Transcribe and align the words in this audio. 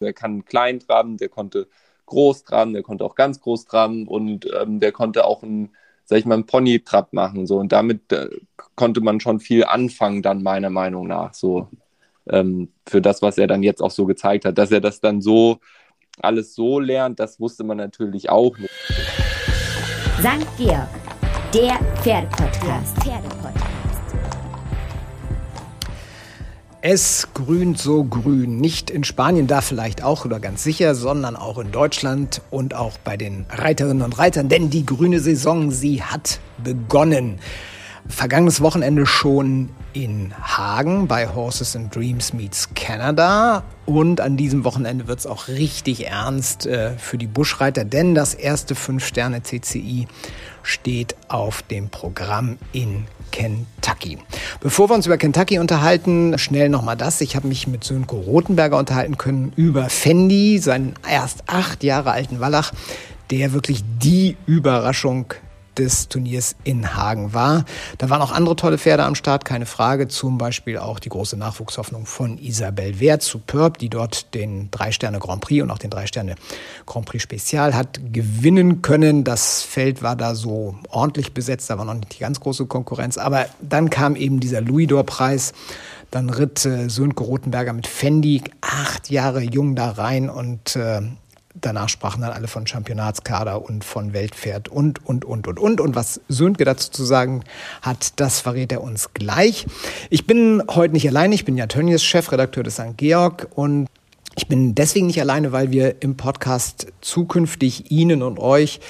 Der 0.00 0.12
kann 0.12 0.44
klein 0.44 0.80
traben, 0.80 1.16
der 1.16 1.28
konnte 1.28 1.68
groß 2.04 2.44
traben, 2.44 2.72
der 2.74 2.82
konnte 2.82 3.04
auch 3.04 3.14
ganz 3.14 3.40
groß 3.40 3.64
traben 3.64 4.06
und 4.06 4.48
ähm, 4.60 4.78
der 4.78 4.92
konnte 4.92 5.24
auch 5.24 5.42
ein, 5.42 5.70
sag 6.04 6.18
ich 6.18 6.26
mal, 6.26 6.34
einen 6.34 6.46
Pony-Trab 6.46 7.12
machen. 7.12 7.46
So. 7.46 7.58
Und 7.58 7.72
damit 7.72 8.12
äh, 8.12 8.28
konnte 8.74 9.00
man 9.00 9.20
schon 9.20 9.40
viel 9.40 9.64
anfangen, 9.64 10.22
dann 10.22 10.42
meiner 10.42 10.70
Meinung 10.70 11.06
nach, 11.06 11.32
so 11.34 11.68
ähm, 12.28 12.68
für 12.86 13.00
das, 13.00 13.22
was 13.22 13.38
er 13.38 13.46
dann 13.46 13.62
jetzt 13.62 13.82
auch 13.82 13.90
so 13.90 14.04
gezeigt 14.04 14.44
hat. 14.44 14.58
Dass 14.58 14.70
er 14.70 14.80
das 14.80 15.00
dann 15.00 15.22
so 15.22 15.58
alles 16.20 16.54
so 16.54 16.78
lernt, 16.78 17.18
das 17.18 17.40
wusste 17.40 17.64
man 17.64 17.78
natürlich 17.78 18.28
auch 18.28 18.56
nicht. 18.58 18.70
St. 20.18 20.46
Georg, 20.58 20.88
der 21.52 21.78
Pferdepodcast. 22.02 22.96
Pferdepodcast. 23.02 23.65
Es 26.88 27.26
grünt 27.34 27.80
so 27.80 28.04
grün. 28.04 28.60
Nicht 28.60 28.90
in 28.90 29.02
Spanien, 29.02 29.48
da 29.48 29.60
vielleicht 29.60 30.04
auch 30.04 30.24
oder 30.24 30.38
ganz 30.38 30.62
sicher, 30.62 30.94
sondern 30.94 31.34
auch 31.34 31.58
in 31.58 31.72
Deutschland 31.72 32.42
und 32.48 32.74
auch 32.74 32.96
bei 32.98 33.16
den 33.16 33.44
Reiterinnen 33.50 34.02
und 34.04 34.16
Reitern, 34.20 34.48
denn 34.48 34.70
die 34.70 34.86
grüne 34.86 35.18
Saison, 35.18 35.72
sie 35.72 36.04
hat 36.04 36.38
begonnen. 36.62 37.40
Vergangenes 38.06 38.60
Wochenende 38.60 39.04
schon 39.04 39.70
in 39.94 40.32
Hagen 40.40 41.08
bei 41.08 41.26
Horses 41.26 41.74
and 41.74 41.92
Dreams 41.92 42.32
Meets 42.32 42.68
Canada. 42.76 43.64
Und 43.84 44.20
an 44.20 44.36
diesem 44.36 44.62
Wochenende 44.62 45.08
wird 45.08 45.18
es 45.18 45.26
auch 45.26 45.48
richtig 45.48 46.06
ernst 46.06 46.66
äh, 46.66 46.96
für 46.98 47.18
die 47.18 47.26
Buschreiter, 47.26 47.84
denn 47.84 48.14
das 48.14 48.32
erste 48.32 48.74
5-Sterne-CCI 48.74 50.06
steht 50.62 51.16
auf 51.26 51.62
dem 51.62 51.88
Programm 51.88 52.58
in 52.72 53.06
Kentucky. 53.32 53.85
Bevor 54.60 54.90
wir 54.90 54.94
uns 54.94 55.06
über 55.06 55.18
Kentucky 55.18 55.58
unterhalten, 55.58 56.38
schnell 56.38 56.68
nochmal 56.68 56.96
das. 56.96 57.20
Ich 57.20 57.36
habe 57.36 57.48
mich 57.48 57.66
mit 57.66 57.84
Sönko 57.84 58.16
Rothenberger 58.16 58.78
unterhalten 58.78 59.16
können 59.18 59.52
über 59.56 59.88
Fendi, 59.88 60.58
seinen 60.58 60.94
erst 61.08 61.44
acht 61.46 61.84
Jahre 61.84 62.12
alten 62.12 62.40
Wallach, 62.40 62.72
der 63.30 63.52
wirklich 63.52 63.82
die 64.02 64.36
Überraschung 64.46 65.34
des 65.78 66.08
Turniers 66.08 66.56
in 66.64 66.96
Hagen 66.96 67.34
war. 67.34 67.64
Da 67.98 68.10
waren 68.10 68.22
auch 68.22 68.32
andere 68.32 68.56
tolle 68.56 68.78
Pferde 68.78 69.04
am 69.04 69.14
Start, 69.14 69.44
keine 69.44 69.66
Frage. 69.66 70.08
Zum 70.08 70.38
Beispiel 70.38 70.78
auch 70.78 70.98
die 70.98 71.08
große 71.08 71.36
Nachwuchshoffnung 71.36 72.06
von 72.06 72.38
Isabel 72.38 73.00
Wert 73.00 73.22
Superb, 73.22 73.78
die 73.78 73.88
dort 73.88 74.34
den 74.34 74.70
Drei-Sterne 74.70 75.18
Grand 75.18 75.40
Prix 75.40 75.62
und 75.62 75.70
auch 75.70 75.78
den 75.78 75.90
Drei-Sterne 75.90 76.36
Grand 76.86 77.06
Prix 77.06 77.22
Spezial 77.22 77.74
hat 77.74 78.00
gewinnen 78.12 78.82
können. 78.82 79.24
Das 79.24 79.62
Feld 79.62 80.02
war 80.02 80.16
da 80.16 80.34
so 80.34 80.76
ordentlich 80.88 81.32
besetzt, 81.32 81.70
da 81.70 81.78
war 81.78 81.84
noch 81.84 81.94
nicht 81.94 82.14
die 82.16 82.20
ganz 82.20 82.40
große 82.40 82.66
Konkurrenz. 82.66 83.18
Aber 83.18 83.46
dann 83.60 83.90
kam 83.90 84.16
eben 84.16 84.40
dieser 84.40 84.60
Louis-Dor-Preis. 84.60 85.52
Dann 86.10 86.30
ritt 86.30 86.64
äh, 86.64 86.88
Sönke 86.88 87.24
Rothenberger 87.24 87.72
mit 87.72 87.86
Fendi 87.86 88.42
acht 88.60 89.10
Jahre 89.10 89.42
jung 89.42 89.74
da 89.74 89.90
rein 89.90 90.30
und 90.30 90.76
äh, 90.76 91.02
danach 91.60 91.88
sprachen 91.88 92.20
dann 92.20 92.32
alle 92.32 92.48
von 92.48 92.66
Championatskader 92.66 93.62
und 93.62 93.84
von 93.84 94.12
Weltpferd 94.12 94.68
und, 94.68 95.04
und, 95.06 95.24
und, 95.24 95.46
und, 95.46 95.58
und. 95.58 95.80
Und 95.80 95.94
was 95.94 96.20
Sönke 96.28 96.64
dazu 96.64 96.90
zu 96.90 97.04
sagen 97.04 97.44
hat, 97.82 98.18
das 98.20 98.40
verrät 98.40 98.72
er 98.72 98.82
uns 98.82 99.12
gleich. 99.14 99.66
Ich 100.10 100.26
bin 100.26 100.62
heute 100.68 100.94
nicht 100.94 101.08
alleine. 101.08 101.34
Ich 101.34 101.44
bin 101.44 101.56
ja 101.56 101.66
Tönnies 101.66 102.02
Chefredakteur 102.02 102.62
des 102.62 102.74
St. 102.74 102.96
Georg 102.96 103.48
und 103.54 103.86
ich 104.38 104.48
bin 104.48 104.74
deswegen 104.74 105.06
nicht 105.06 105.20
alleine, 105.20 105.52
weil 105.52 105.70
wir 105.70 106.02
im 106.02 106.16
Podcast 106.16 106.88
zukünftig 107.00 107.90
Ihnen 107.90 108.22
und 108.22 108.38
euch 108.38 108.80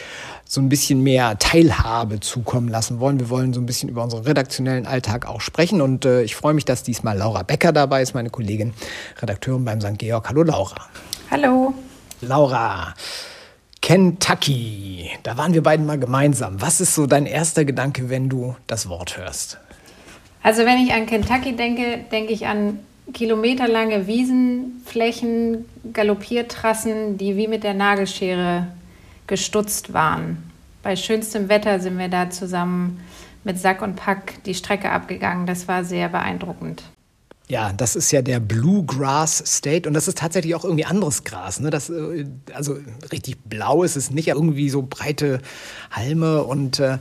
so 0.45 0.61
ein 0.61 0.69
bisschen 0.69 1.03
mehr 1.03 1.39
Teilhabe 1.39 2.21
zukommen 2.21 2.69
lassen 2.69 2.99
wollen. 2.99 3.21
Wir 3.21 3.31
wollen 3.31 3.53
so 3.53 3.61
ein 3.61 3.67
bisschen 3.67 3.89
über 3.89 4.03
unseren 4.03 4.25
redaktionellen 4.25 4.87
Alltag 4.87 5.27
auch 5.27 5.41
sprechen 5.41 5.81
und 5.81 6.05
äh, 6.05 6.23
ich 6.23 6.35
freue 6.35 6.55
mich, 6.55 6.65
dass 6.65 6.83
diesmal 6.83 7.17
Laura 7.17 7.43
Becker 7.43 7.73
dabei 7.73 8.03
ist, 8.03 8.15
meine 8.15 8.31
Kollegin, 8.31 8.75
Redakteurin 9.21 9.65
beim 9.65 9.81
St. 9.81 9.99
Georg. 9.99 10.29
Hallo 10.29 10.43
Laura. 10.43 10.89
Hallo. 11.31 11.75
Laura, 12.21 12.95
Kentucky, 13.83 15.11
da 15.23 15.37
waren 15.37 15.55
wir 15.55 15.63
beiden 15.63 15.87
mal 15.87 15.99
gemeinsam. 15.99 16.61
Was 16.61 16.81
ist 16.81 16.95
so 16.95 17.07
dein 17.07 17.27
erster 17.27 17.65
Gedanke, 17.65 18.09
wenn 18.09 18.29
du 18.29 18.57
das 18.67 18.89
Wort 18.89 19.17
hörst? 19.19 19.59
Also 20.43 20.65
wenn 20.65 20.79
ich 20.79 20.93
an 20.93 21.07
Kentucky 21.07 21.55
denke, 21.55 21.99
denke 22.11 22.33
ich 22.33 22.47
an 22.47 22.81
kilometerlange 23.13 24.07
Wiesenflächen, 24.07 25.67
Galoppiertrassen, 25.93 27.19
die 27.19 27.37
wie 27.37 27.49
mit 27.49 27.65
der 27.65 27.75
Nagelschere 27.75 28.67
gestutzt 29.27 29.93
waren. 29.93 30.51
Bei 30.83 30.97
schönstem 30.97 31.49
Wetter 31.49 31.81
sind 31.81 31.99
wir 31.99 32.09
da 32.09 32.31
zusammen 32.31 33.01
mit 33.45 33.59
Sack 33.59 33.83
und 33.83 33.97
Pack 33.97 34.43
die 34.45 34.55
Strecke 34.55 34.91
abgegangen. 34.91 35.47
Das 35.47 35.69
war 35.69 35.85
sehr 35.85 36.09
beeindruckend. 36.09 36.83
Ja, 37.49 37.73
das 37.73 37.95
ist 37.95 38.11
ja 38.11 38.23
der 38.23 38.41
Bluegrass 38.41 39.43
State 39.47 39.89
und 39.89 39.95
das 39.95 40.09
ist 40.09 40.19
tatsächlich 40.19 40.55
auch 40.57 40.65
irgendwie 40.65 40.85
anderes 40.85 41.23
Gras. 41.23 41.61
Ne? 41.61 41.71
Das, 41.71 41.91
äh, 41.91 42.27
also 42.53 42.77
richtig 43.13 43.37
blau 43.45 43.85
ist 43.85 43.97
es 43.97 44.11
nicht, 44.11 44.29
irgendwie 44.29 44.69
so 44.69 44.83
breite 44.83 45.41
Halme 45.93 46.43
und 46.43 46.81
äh, 46.81 46.99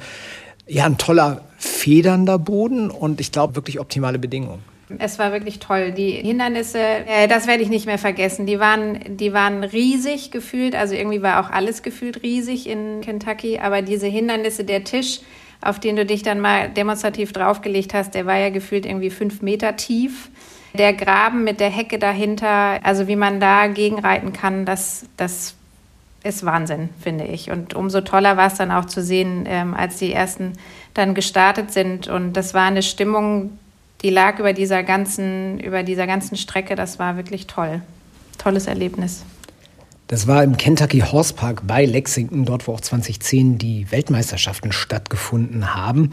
ja, 0.68 0.86
ein 0.86 0.98
toller 0.98 1.42
federnder 1.58 2.38
Boden 2.38 2.92
und 2.92 3.20
ich 3.22 3.32
glaube 3.32 3.56
wirklich 3.56 3.80
optimale 3.80 4.20
Bedingungen. 4.20 4.64
Es 5.00 5.18
war 5.18 5.32
wirklich 5.32 5.58
toll. 5.58 5.92
Die 5.92 6.12
Hindernisse, 6.12 6.80
äh, 6.80 7.28
das 7.28 7.48
werde 7.48 7.64
ich 7.64 7.70
nicht 7.70 7.88
mehr 7.88 7.98
vergessen. 7.98 8.46
Die 8.46 8.60
waren, 8.60 9.18
die 9.18 9.34
waren 9.34 9.64
riesig 9.64 10.30
gefühlt. 10.30 10.76
Also 10.76 10.94
irgendwie 10.94 11.24
war 11.24 11.44
auch 11.44 11.50
alles 11.50 11.82
gefühlt 11.82 12.22
riesig 12.22 12.68
in 12.68 13.02
Kentucky. 13.02 13.58
Aber 13.58 13.82
diese 13.82 14.06
Hindernisse, 14.06 14.64
der 14.64 14.84
Tisch, 14.84 15.22
auf 15.66 15.80
den 15.80 15.96
du 15.96 16.06
dich 16.06 16.24
dann 16.24 16.40
mal 16.40 16.70
demonstrativ 16.70 17.34
draufgelegt 17.34 17.94
hast, 17.94 18.14
der 18.14 18.26
war 18.26 18.38
ja 18.38 18.50
gefühlt 18.50 18.86
irgendwie 18.86 19.10
fünf 19.10 19.42
Meter 19.42 19.76
tief. 19.76 20.30
Der 20.78 20.94
Graben 20.94 21.44
mit 21.44 21.60
der 21.60 21.70
Hecke 21.70 22.00
dahinter, 22.00 22.80
also 22.84 23.08
wie 23.08 23.16
man 23.16 23.40
da 23.40 23.68
gegenreiten 23.68 24.34
kann, 24.34 24.66
das, 24.66 25.06
das 25.18 25.56
ist 26.24 26.46
Wahnsinn, 26.46 26.90
finde 27.00 27.26
ich. 27.26 27.52
Und 27.52 27.74
umso 27.74 28.02
toller 28.02 28.36
war 28.36 28.48
es 28.48 28.56
dann 28.56 28.72
auch 28.72 28.86
zu 28.86 29.02
sehen, 29.02 29.46
ähm, 29.48 29.74
als 29.74 29.98
die 29.98 30.12
ersten 30.12 30.54
dann 30.94 31.14
gestartet 31.14 31.72
sind. 31.72 32.08
Und 32.08 32.34
das 32.34 32.54
war 32.54 32.66
eine 32.66 32.84
Stimmung, 32.84 33.58
die 34.02 34.10
lag 34.10 34.40
über 34.40 34.54
dieser 34.54 34.84
ganzen, 34.84 35.60
über 35.60 35.84
dieser 35.84 36.08
ganzen 36.08 36.36
Strecke. 36.36 36.76
Das 36.76 37.00
war 37.00 37.16
wirklich 37.16 37.48
toll. 37.48 37.82
Tolles 38.38 38.68
Erlebnis. 38.68 39.24
Das 40.08 40.28
war 40.28 40.44
im 40.44 40.58
Kentucky 40.58 41.00
Horse 41.00 41.34
Park 41.34 41.64
bei 41.66 41.86
Lexington, 41.86 42.46
dort 42.46 42.68
wo 42.68 42.74
auch 42.74 42.82
2010 42.82 43.58
die 43.58 43.92
Weltmeisterschaften 43.92 44.72
stattgefunden 44.72 45.74
haben. 45.76 46.12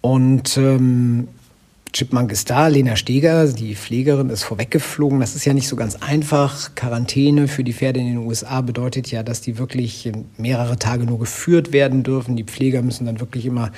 Und 0.00 0.56
ähm, 0.56 1.28
Chipmunk 1.92 2.32
ist 2.32 2.48
da, 2.48 2.68
Lena 2.68 2.96
Steger, 2.96 3.46
die 3.48 3.74
Pflegerin, 3.74 4.30
ist 4.30 4.44
vorweggeflogen. 4.44 5.20
Das 5.20 5.36
ist 5.36 5.44
ja 5.44 5.52
nicht 5.52 5.68
so 5.68 5.76
ganz 5.76 5.96
einfach. 5.96 6.74
Quarantäne 6.74 7.48
für 7.48 7.64
die 7.64 7.74
Pferde 7.74 8.00
in 8.00 8.06
den 8.06 8.16
USA 8.16 8.62
bedeutet 8.62 9.10
ja, 9.10 9.22
dass 9.22 9.42
die 9.42 9.58
wirklich 9.58 10.10
mehrere 10.38 10.78
Tage 10.78 11.04
nur 11.04 11.18
geführt 11.18 11.74
werden 11.74 12.02
dürfen. 12.02 12.34
Die 12.34 12.44
Pfleger 12.44 12.80
müssen 12.80 13.04
dann 13.04 13.20
wirklich 13.20 13.44
immer 13.44 13.72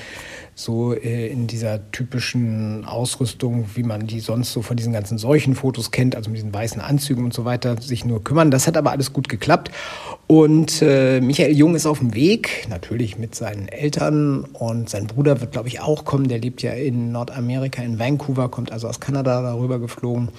so 0.54 0.94
äh, 0.94 1.26
in 1.26 1.48
dieser 1.48 1.90
typischen 1.90 2.84
Ausrüstung, 2.84 3.66
wie 3.74 3.82
man 3.82 4.06
die 4.06 4.20
sonst 4.20 4.52
so 4.52 4.62
von 4.62 4.76
diesen 4.76 4.92
ganzen 4.92 5.18
Seuchenfotos 5.18 5.90
kennt, 5.90 6.14
also 6.14 6.30
mit 6.30 6.36
diesen 6.36 6.54
weißen 6.54 6.80
Anzügen 6.80 7.24
und 7.24 7.34
so 7.34 7.44
weiter, 7.44 7.80
sich 7.82 8.04
nur 8.04 8.22
kümmern. 8.22 8.52
Das 8.52 8.68
hat 8.68 8.76
aber 8.76 8.92
alles 8.92 9.12
gut 9.12 9.28
geklappt. 9.28 9.72
Und 10.34 10.82
äh, 10.82 11.20
Michael 11.20 11.56
Jung 11.56 11.76
ist 11.76 11.86
auf 11.86 12.00
dem 12.00 12.12
Weg, 12.12 12.66
natürlich 12.68 13.18
mit 13.18 13.36
seinen 13.36 13.68
Eltern 13.68 14.44
und 14.52 14.90
sein 14.90 15.06
Bruder 15.06 15.40
wird, 15.40 15.52
glaube 15.52 15.68
ich, 15.68 15.78
auch 15.78 16.04
kommen. 16.04 16.26
Der 16.26 16.40
lebt 16.40 16.60
ja 16.60 16.72
in 16.72 17.12
Nordamerika, 17.12 17.80
in 17.84 18.00
Vancouver, 18.00 18.48
kommt 18.48 18.72
also 18.72 18.88
aus 18.88 18.98
Kanada 18.98 19.42
darüber 19.42 19.78
geflogen. 19.78 20.30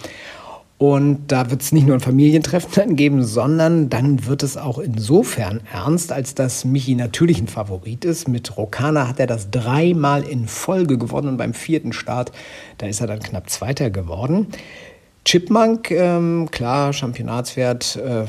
Und 0.77 1.31
da 1.31 1.49
wird 1.49 1.61
es 1.61 1.71
nicht 1.71 1.87
nur 1.87 1.95
ein 1.95 2.01
Familientreffen 2.01 2.71
dann 2.75 2.95
geben, 2.97 3.23
sondern 3.23 3.89
dann 3.89 4.25
wird 4.25 4.43
es 4.43 4.57
auch 4.57 4.79
insofern 4.79 5.61
ernst, 5.71 6.11
als 6.11 6.35
dass 6.35 6.65
Michi 6.65 6.95
natürlich 6.95 7.39
ein 7.39 7.47
Favorit 7.47 8.03
ist. 8.03 8.27
Mit 8.27 8.57
Rokana 8.57 9.07
hat 9.07 9.21
er 9.21 9.27
das 9.27 9.49
dreimal 9.49 10.23
in 10.23 10.49
Folge 10.49 10.97
gewonnen 10.97 11.29
und 11.29 11.37
beim 11.37 11.53
vierten 11.53 11.93
Start, 11.93 12.33
da 12.79 12.87
ist 12.87 12.99
er 12.99 13.07
dann 13.07 13.21
knapp 13.21 13.49
Zweiter 13.49 13.91
geworden. 13.91 14.47
Chipmunk, 15.23 15.89
ähm, 15.89 16.49
klar, 16.51 16.91
Championatswert, 16.91 17.95
äh, 17.95 18.25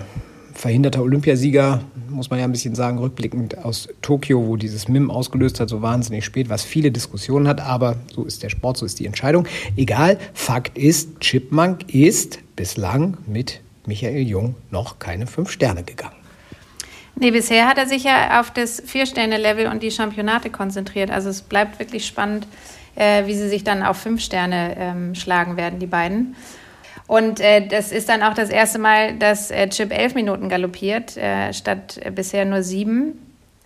verhinderter 0.57 1.03
Olympiasieger, 1.03 1.81
muss 2.09 2.31
man 2.31 2.39
ja 2.39 2.47
ein 2.47 2.53
bisschen 2.53 2.75
sagen, 2.75 2.99
rückblickend 2.99 3.59
aus 3.59 3.89
Tokio, 4.01 4.47
wo 4.47 4.57
dieses 4.57 4.89
MIM 4.89 5.11
ausgelöst 5.11 5.61
hat, 5.61 5.69
so 5.69 5.83
wahnsinnig 5.83 6.25
spät, 6.25 6.49
was 6.49 6.65
viele 6.65 6.91
Diskussionen 6.91 7.47
hat, 7.47 7.61
aber 7.61 7.97
so 8.15 8.25
ist 8.25 8.43
der 8.43 8.49
Sport, 8.49 8.79
so 8.79 8.87
ist 8.87 8.99
die 8.99 9.07
Entscheidung. 9.07 9.47
Egal, 9.77 10.19
Fakt 10.33 10.79
ist, 10.79 11.21
Chipmunk 11.21 11.95
ist 11.95 12.39
bislang 12.57 13.19
mit 13.27 13.61
Michael 13.87 14.27
Jung 14.27 14.55
noch 14.71 14.99
keine 14.99 15.27
fünf 15.27 15.51
Sterne 15.51 15.85
gegangen. 15.85 16.17
Nee, 17.19 17.31
bisher 17.31 17.67
hat 17.67 17.79
er 17.79 17.87
sich 17.87 18.05
ja 18.05 18.41
auf 18.41 18.51
das 18.51 18.83
Vier-Sterne-Level 18.85 19.67
und 19.69 19.83
die 19.83 19.91
Championate 19.91 20.51
konzentriert. 20.51 21.11
Also 21.11 21.31
es 21.31 21.41
bleibt 21.41 21.79
wirklich 21.79 22.07
spannend, 22.07 22.47
äh, 22.95 23.27
wie 23.27 23.35
sie 23.35 23.49
sich 23.49 23.65
dann 23.65 23.83
auf 23.83 23.97
fünf 23.97 24.21
Sterne 24.21 24.77
ähm, 24.79 25.15
schlagen 25.15 25.57
werden, 25.57 25.79
die 25.79 25.87
beiden. 25.87 26.37
Und 27.07 27.41
äh, 27.41 27.67
das 27.67 27.93
ist 27.93 28.09
dann 28.09 28.23
auch 28.23 28.35
das 28.35 28.51
erste 28.51 28.79
Mal, 28.79 29.17
dass 29.17 29.51
äh, 29.51 29.69
Chip 29.69 29.97
elf 29.97 30.15
Minuten 30.15 30.49
galoppiert, 30.49 31.17
äh, 31.17 31.53
statt 31.53 32.01
bisher 32.15 32.45
nur 32.45 32.63
sieben. 32.63 33.19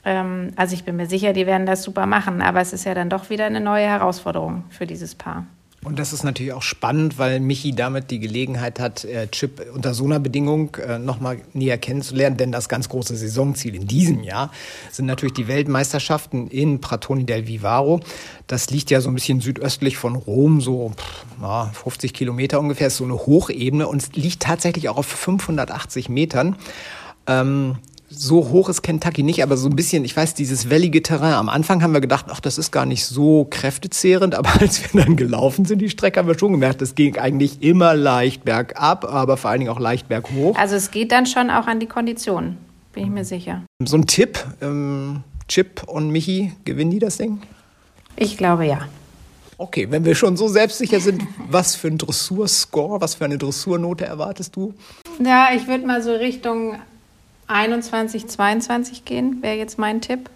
Ähm, 0.04 0.52
also 0.56 0.74
ich 0.74 0.84
bin 0.84 0.96
mir 0.96 1.06
sicher, 1.06 1.32
die 1.32 1.46
werden 1.46 1.66
das 1.66 1.82
super 1.82 2.06
machen, 2.06 2.42
aber 2.42 2.60
es 2.60 2.72
ist 2.72 2.84
ja 2.84 2.94
dann 2.94 3.08
doch 3.08 3.30
wieder 3.30 3.46
eine 3.46 3.60
neue 3.60 3.86
Herausforderung 3.86 4.64
für 4.70 4.86
dieses 4.86 5.14
Paar. 5.14 5.46
Und 5.82 5.98
das 5.98 6.12
ist 6.12 6.24
natürlich 6.24 6.52
auch 6.52 6.62
spannend, 6.62 7.18
weil 7.18 7.40
Michi 7.40 7.72
damit 7.72 8.10
die 8.10 8.18
Gelegenheit 8.18 8.78
hat, 8.78 9.04
äh, 9.06 9.28
Chip 9.28 9.64
unter 9.74 9.94
so 9.94 10.04
einer 10.04 10.20
Bedingung 10.20 10.76
äh, 10.76 10.98
nochmal 10.98 11.40
näher 11.54 11.78
kennenzulernen. 11.78 12.36
Denn 12.36 12.52
das 12.52 12.68
ganz 12.68 12.90
große 12.90 13.16
Saisonziel 13.16 13.74
in 13.74 13.86
diesem 13.86 14.22
Jahr 14.22 14.52
sind 14.90 15.06
natürlich 15.06 15.32
die 15.32 15.48
Weltmeisterschaften 15.48 16.48
in 16.48 16.82
Pratoni 16.82 17.24
del 17.24 17.46
Vivaro. 17.46 18.00
Das 18.46 18.68
liegt 18.68 18.90
ja 18.90 19.00
so 19.00 19.08
ein 19.08 19.14
bisschen 19.14 19.40
südöstlich 19.40 19.96
von 19.96 20.16
Rom, 20.16 20.60
so 20.60 20.92
50 21.72 22.12
Kilometer 22.12 22.60
ungefähr, 22.60 22.88
ist 22.88 22.98
so 22.98 23.04
eine 23.04 23.14
Hochebene 23.14 23.88
und 23.88 24.14
liegt 24.16 24.42
tatsächlich 24.42 24.90
auch 24.90 24.98
auf 24.98 25.06
580 25.06 26.10
Metern. 26.10 26.56
Ähm, 27.26 27.76
so 28.10 28.48
hoch 28.48 28.68
ist 28.68 28.82
Kentucky 28.82 29.22
nicht, 29.22 29.42
aber 29.42 29.56
so 29.56 29.68
ein 29.68 29.76
bisschen, 29.76 30.04
ich 30.04 30.16
weiß, 30.16 30.34
dieses 30.34 30.68
wellige 30.68 31.00
Terrain. 31.02 31.34
Am 31.34 31.48
Anfang 31.48 31.82
haben 31.82 31.92
wir 31.92 32.00
gedacht, 32.00 32.26
ach, 32.28 32.40
das 32.40 32.58
ist 32.58 32.72
gar 32.72 32.84
nicht 32.84 33.04
so 33.04 33.46
kräftezehrend, 33.48 34.34
aber 34.34 34.50
als 34.60 34.82
wir 34.82 35.04
dann 35.04 35.16
gelaufen 35.16 35.64
sind, 35.64 35.78
die 35.78 35.88
Strecke, 35.88 36.18
haben 36.18 36.26
wir 36.26 36.38
schon 36.38 36.52
gemerkt, 36.52 36.82
das 36.82 36.96
ging 36.96 37.16
eigentlich 37.18 37.62
immer 37.62 37.94
leicht 37.94 38.44
bergab, 38.44 39.04
aber 39.04 39.36
vor 39.36 39.50
allen 39.50 39.60
Dingen 39.60 39.70
auch 39.70 39.80
leicht 39.80 40.08
berghoch. 40.08 40.56
Also 40.56 40.74
es 40.74 40.90
geht 40.90 41.12
dann 41.12 41.26
schon 41.26 41.50
auch 41.50 41.68
an 41.68 41.78
die 41.78 41.86
Konditionen, 41.86 42.58
bin 42.92 43.04
ich 43.04 43.10
mir 43.10 43.24
sicher. 43.24 43.62
So 43.84 43.96
ein 43.96 44.06
Tipp, 44.06 44.44
ähm, 44.60 45.22
Chip 45.46 45.84
und 45.86 46.10
Michi, 46.10 46.52
gewinnen 46.64 46.90
die 46.90 46.98
das 46.98 47.18
Ding? 47.18 47.40
Ich 48.16 48.36
glaube 48.36 48.66
ja. 48.66 48.88
Okay, 49.56 49.86
wenn 49.90 50.04
wir 50.04 50.14
schon 50.14 50.36
so 50.36 50.48
selbstsicher 50.48 51.00
sind, 51.00 51.22
was 51.48 51.76
für 51.76 51.88
ein 51.88 51.98
Dressurscore, 51.98 53.00
was 53.00 53.14
für 53.14 53.24
eine 53.24 53.38
Dressurnote 53.38 54.04
erwartest 54.04 54.56
du? 54.56 54.74
Ja, 55.24 55.50
ich 55.54 55.68
würde 55.68 55.86
mal 55.86 56.02
so 56.02 56.12
Richtung 56.12 56.76
21, 57.50 58.28
22 58.28 59.04
gehen, 59.04 59.42
wäre 59.42 59.56
jetzt 59.56 59.78
mein 59.78 60.00
Tipp. 60.00 60.30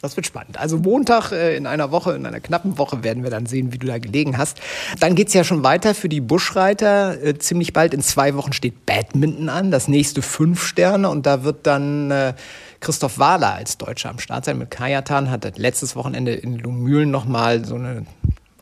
Das 0.00 0.16
wird 0.16 0.26
spannend. 0.26 0.58
Also 0.58 0.78
Montag 0.78 1.32
äh, 1.32 1.56
in 1.56 1.66
einer 1.66 1.90
Woche, 1.90 2.12
in 2.12 2.24
einer 2.24 2.38
knappen 2.38 2.78
Woche 2.78 3.02
werden 3.02 3.24
wir 3.24 3.30
dann 3.30 3.46
sehen, 3.46 3.72
wie 3.72 3.78
du 3.78 3.86
da 3.88 3.98
gelegen 3.98 4.38
hast. 4.38 4.60
Dann 5.00 5.16
geht 5.16 5.28
es 5.28 5.34
ja 5.34 5.42
schon 5.42 5.64
weiter 5.64 5.94
für 5.94 6.08
die 6.08 6.20
Buschreiter. 6.20 7.20
Äh, 7.20 7.38
ziemlich 7.38 7.72
bald 7.72 7.94
in 7.94 8.00
zwei 8.00 8.36
Wochen 8.36 8.52
steht 8.52 8.86
Badminton 8.86 9.48
an, 9.48 9.72
das 9.72 9.88
nächste 9.88 10.22
fünf 10.22 10.64
Sterne. 10.64 11.10
Und 11.10 11.26
da 11.26 11.42
wird 11.42 11.66
dann 11.66 12.12
äh, 12.12 12.34
Christoph 12.78 13.18
Wahler 13.18 13.54
als 13.54 13.76
Deutscher 13.76 14.10
am 14.10 14.20
Start 14.20 14.44
sein 14.44 14.58
mit 14.58 14.70
Kajatan. 14.70 15.30
Hat 15.30 15.58
letztes 15.58 15.96
Wochenende 15.96 16.32
in 16.32 16.58
Lumülen 16.58 17.10
nochmal 17.10 17.64
so 17.64 17.74
eine 17.74 18.06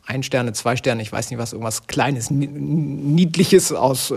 ein 0.07 0.23
Sterne, 0.23 0.53
zwei 0.53 0.77
Sterne, 0.77 1.01
ich 1.01 1.11
weiß 1.11 1.29
nicht 1.29 1.37
was, 1.37 1.51
irgendwas 1.51 1.85
Kleines, 1.87 2.31
Niedliches 2.31 3.73
aus 3.73 4.11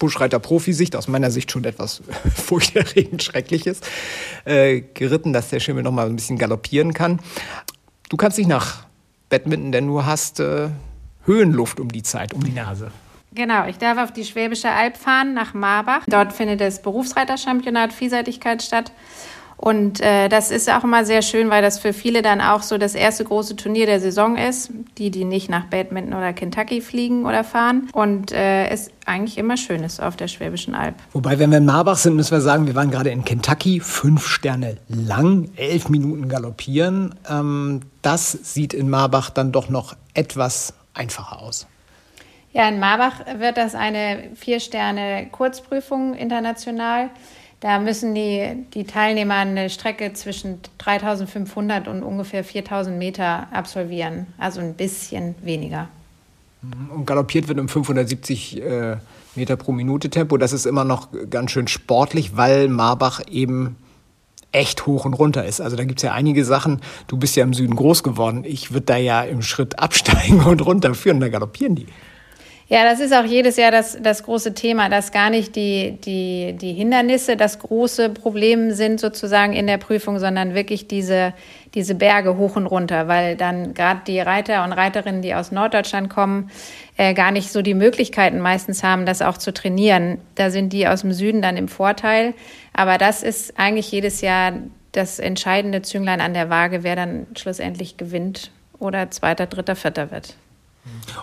Buschreiter-Profisicht, 0.00 0.96
aus 0.96 1.06
meiner 1.06 1.30
Sicht 1.30 1.52
schon 1.52 1.64
etwas 1.64 2.02
furchterregend 2.34 3.22
Schreckliches, 3.22 3.80
äh, 4.44 4.80
geritten, 4.80 5.32
dass 5.32 5.50
der 5.50 5.60
Schimmel 5.60 5.84
noch 5.84 5.92
mal 5.92 6.06
ein 6.06 6.16
bisschen 6.16 6.38
galoppieren 6.38 6.92
kann. 6.92 7.20
Du 8.08 8.16
kannst 8.16 8.36
dich 8.36 8.48
nach 8.48 8.86
Badminton, 9.28 9.70
denn 9.70 9.86
du 9.86 10.04
hast 10.04 10.40
äh, 10.40 10.70
Höhenluft 11.24 11.78
um 11.78 11.92
die 11.92 12.02
Zeit, 12.02 12.34
um 12.34 12.42
die 12.42 12.50
Nase. 12.50 12.90
Genau, 13.32 13.68
ich 13.68 13.78
darf 13.78 13.98
auf 13.98 14.12
die 14.12 14.24
Schwäbische 14.24 14.70
Alb 14.70 14.96
fahren, 14.96 15.34
nach 15.34 15.54
Marbach. 15.54 16.02
Dort 16.08 16.32
findet 16.32 16.60
das 16.60 16.82
Berufsreiterchampionat 16.82 17.92
Vielseitigkeit 17.92 18.60
statt. 18.60 18.90
Und 19.62 20.00
äh, 20.00 20.30
das 20.30 20.50
ist 20.50 20.70
auch 20.70 20.84
immer 20.84 21.04
sehr 21.04 21.20
schön, 21.20 21.50
weil 21.50 21.60
das 21.60 21.78
für 21.78 21.92
viele 21.92 22.22
dann 22.22 22.40
auch 22.40 22.62
so 22.62 22.78
das 22.78 22.94
erste 22.94 23.24
große 23.24 23.56
Turnier 23.56 23.84
der 23.84 24.00
Saison 24.00 24.38
ist. 24.38 24.70
Die, 24.96 25.10
die 25.10 25.26
nicht 25.26 25.50
nach 25.50 25.66
Badminton 25.66 26.14
oder 26.14 26.32
Kentucky 26.32 26.80
fliegen 26.80 27.26
oder 27.26 27.44
fahren. 27.44 27.90
Und 27.92 28.32
äh, 28.32 28.68
es 28.68 28.90
eigentlich 29.04 29.36
immer 29.36 29.58
schön 29.58 29.84
ist 29.84 30.00
auf 30.00 30.16
der 30.16 30.28
Schwäbischen 30.28 30.74
Alb. 30.74 30.94
Wobei, 31.12 31.38
wenn 31.38 31.50
wir 31.50 31.58
in 31.58 31.66
Marbach 31.66 31.98
sind, 31.98 32.16
müssen 32.16 32.30
wir 32.32 32.40
sagen, 32.40 32.66
wir 32.66 32.74
waren 32.74 32.90
gerade 32.90 33.10
in 33.10 33.22
Kentucky, 33.22 33.80
fünf 33.80 34.26
Sterne 34.26 34.78
lang, 34.88 35.50
elf 35.56 35.90
Minuten 35.90 36.30
galoppieren. 36.30 37.14
Ähm, 37.28 37.82
das 38.00 38.32
sieht 38.32 38.72
in 38.72 38.88
Marbach 38.88 39.28
dann 39.28 39.52
doch 39.52 39.68
noch 39.68 39.94
etwas 40.14 40.72
einfacher 40.94 41.42
aus. 41.42 41.66
Ja, 42.52 42.66
in 42.66 42.80
Marbach 42.80 43.26
wird 43.38 43.58
das 43.58 43.74
eine 43.74 44.30
vier 44.36 44.58
Sterne 44.58 45.28
Kurzprüfung 45.30 46.14
international. 46.14 47.10
Da 47.60 47.78
müssen 47.78 48.14
die, 48.14 48.64
die 48.72 48.84
Teilnehmer 48.84 49.34
eine 49.34 49.68
Strecke 49.68 50.14
zwischen 50.14 50.60
3500 50.78 51.88
und 51.88 52.02
ungefähr 52.02 52.42
4000 52.42 52.98
Meter 52.98 53.48
absolvieren, 53.52 54.26
also 54.38 54.60
ein 54.60 54.74
bisschen 54.74 55.34
weniger. 55.42 55.88
Mhm. 56.62 56.90
Und 56.90 57.06
galoppiert 57.06 57.48
wird 57.48 57.58
im 57.58 57.68
570 57.68 58.62
äh, 58.62 58.96
Meter 59.34 59.56
pro 59.56 59.72
Minute 59.72 60.08
Tempo. 60.08 60.38
Das 60.38 60.52
ist 60.52 60.64
immer 60.64 60.84
noch 60.84 61.08
ganz 61.28 61.50
schön 61.50 61.68
sportlich, 61.68 62.36
weil 62.36 62.68
Marbach 62.68 63.20
eben 63.30 63.76
echt 64.52 64.86
hoch 64.86 65.04
und 65.04 65.14
runter 65.14 65.44
ist. 65.44 65.60
Also 65.60 65.76
da 65.76 65.84
gibt 65.84 66.00
es 66.00 66.02
ja 66.02 66.12
einige 66.12 66.44
Sachen. 66.44 66.80
Du 67.06 67.16
bist 67.16 67.36
ja 67.36 67.44
im 67.44 67.54
Süden 67.54 67.76
groß 67.76 68.02
geworden. 68.02 68.44
Ich 68.44 68.72
würde 68.72 68.86
da 68.86 68.96
ja 68.96 69.22
im 69.22 69.42
Schritt 69.42 69.78
absteigen 69.78 70.40
und 70.46 70.64
runterführen. 70.64 71.20
Da 71.20 71.28
galoppieren 71.28 71.76
die. 71.76 71.86
Ja, 72.72 72.84
das 72.84 73.00
ist 73.00 73.12
auch 73.12 73.24
jedes 73.24 73.56
Jahr 73.56 73.72
das, 73.72 73.98
das 74.00 74.22
große 74.22 74.54
Thema, 74.54 74.88
dass 74.88 75.10
gar 75.10 75.28
nicht 75.28 75.56
die, 75.56 75.98
die, 76.04 76.52
die 76.52 76.72
Hindernisse 76.72 77.36
das 77.36 77.58
große 77.58 78.10
Problem 78.10 78.70
sind 78.70 79.00
sozusagen 79.00 79.54
in 79.54 79.66
der 79.66 79.76
Prüfung, 79.76 80.20
sondern 80.20 80.54
wirklich 80.54 80.86
diese, 80.86 81.34
diese 81.74 81.96
Berge 81.96 82.36
hoch 82.36 82.54
und 82.54 82.66
runter, 82.66 83.08
weil 83.08 83.34
dann 83.34 83.74
gerade 83.74 84.02
die 84.06 84.20
Reiter 84.20 84.62
und 84.62 84.72
Reiterinnen, 84.72 85.20
die 85.20 85.34
aus 85.34 85.50
Norddeutschland 85.50 86.10
kommen, 86.10 86.48
äh, 86.96 87.12
gar 87.12 87.32
nicht 87.32 87.50
so 87.50 87.60
die 87.60 87.74
Möglichkeiten 87.74 88.38
meistens 88.38 88.84
haben, 88.84 89.04
das 89.04 89.20
auch 89.20 89.36
zu 89.36 89.52
trainieren. 89.52 90.18
Da 90.36 90.50
sind 90.50 90.72
die 90.72 90.86
aus 90.86 91.00
dem 91.00 91.12
Süden 91.12 91.42
dann 91.42 91.56
im 91.56 91.66
Vorteil. 91.66 92.34
Aber 92.72 92.98
das 92.98 93.24
ist 93.24 93.58
eigentlich 93.58 93.90
jedes 93.90 94.20
Jahr 94.20 94.52
das 94.92 95.18
entscheidende 95.18 95.82
Zünglein 95.82 96.20
an 96.20 96.34
der 96.34 96.50
Waage, 96.50 96.84
wer 96.84 96.94
dann 96.94 97.26
schlussendlich 97.36 97.96
gewinnt 97.96 98.52
oder 98.78 99.10
zweiter, 99.10 99.46
dritter, 99.46 99.74
vierter 99.74 100.12
wird. 100.12 100.36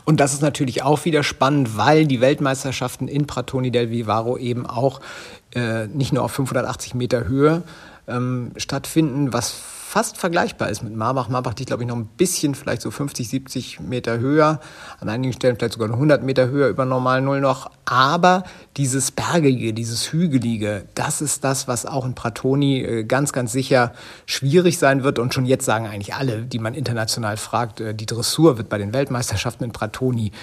Und 0.05 0.19
das 0.19 0.33
ist 0.33 0.41
natürlich 0.41 0.83
auch 0.83 1.05
wieder 1.05 1.23
spannend, 1.23 1.77
weil 1.77 2.05
die 2.05 2.21
Weltmeisterschaften 2.21 3.07
in 3.07 3.27
Pratoni 3.27 3.71
del 3.71 3.89
Vivaro 3.89 4.37
eben 4.37 4.65
auch 4.65 5.01
äh, 5.55 5.87
nicht 5.87 6.13
nur 6.13 6.23
auf 6.23 6.31
580 6.31 6.93
Meter 6.93 7.27
Höhe 7.27 7.63
ähm, 8.07 8.51
stattfinden, 8.57 9.33
was 9.33 9.59
fast 9.87 10.17
vergleichbar 10.17 10.69
ist 10.69 10.83
mit 10.83 10.93
Marbach. 10.93 11.29
Marbach 11.29 11.55
liegt, 11.55 11.67
glaube 11.67 11.83
ich, 11.83 11.87
noch 11.87 11.95
ein 11.95 12.07
bisschen, 12.07 12.55
vielleicht 12.55 12.81
so 12.81 12.91
50, 12.91 13.29
70 13.29 13.79
Meter 13.79 14.19
höher. 14.19 14.59
An 14.99 15.07
einigen 15.07 15.31
Stellen 15.31 15.55
vielleicht 15.55 15.75
sogar 15.75 15.89
100 15.89 16.23
Meter 16.23 16.49
höher 16.49 16.67
über 16.67 16.83
normal 16.83 17.21
Null 17.21 17.39
noch. 17.39 17.71
Aber 17.85 18.43
dieses 18.75 19.11
Bergige, 19.11 19.73
dieses 19.73 20.11
Hügelige, 20.11 20.85
das 20.93 21.21
ist 21.21 21.45
das, 21.45 21.69
was 21.69 21.85
auch 21.85 22.05
in 22.05 22.15
Pratoni 22.15 22.81
äh, 22.81 23.03
ganz, 23.05 23.31
ganz 23.31 23.53
sicher 23.53 23.93
schwierig 24.25 24.77
sein 24.77 25.03
wird. 25.03 25.19
Und 25.19 25.33
schon 25.33 25.45
jetzt 25.45 25.63
sagen 25.63 25.87
eigentlich 25.87 26.13
alle, 26.13 26.41
die 26.41 26.59
man 26.59 26.73
international 26.73 27.37
fragt, 27.37 27.79
äh, 27.79 27.95
die 27.95 28.05
Dressur 28.05 28.57
wird 28.57 28.67
bei 28.67 28.77
den 28.77 28.93
Weltmeisterschaften 28.93 29.63
in 29.63 29.71
Pratoni 29.71 30.33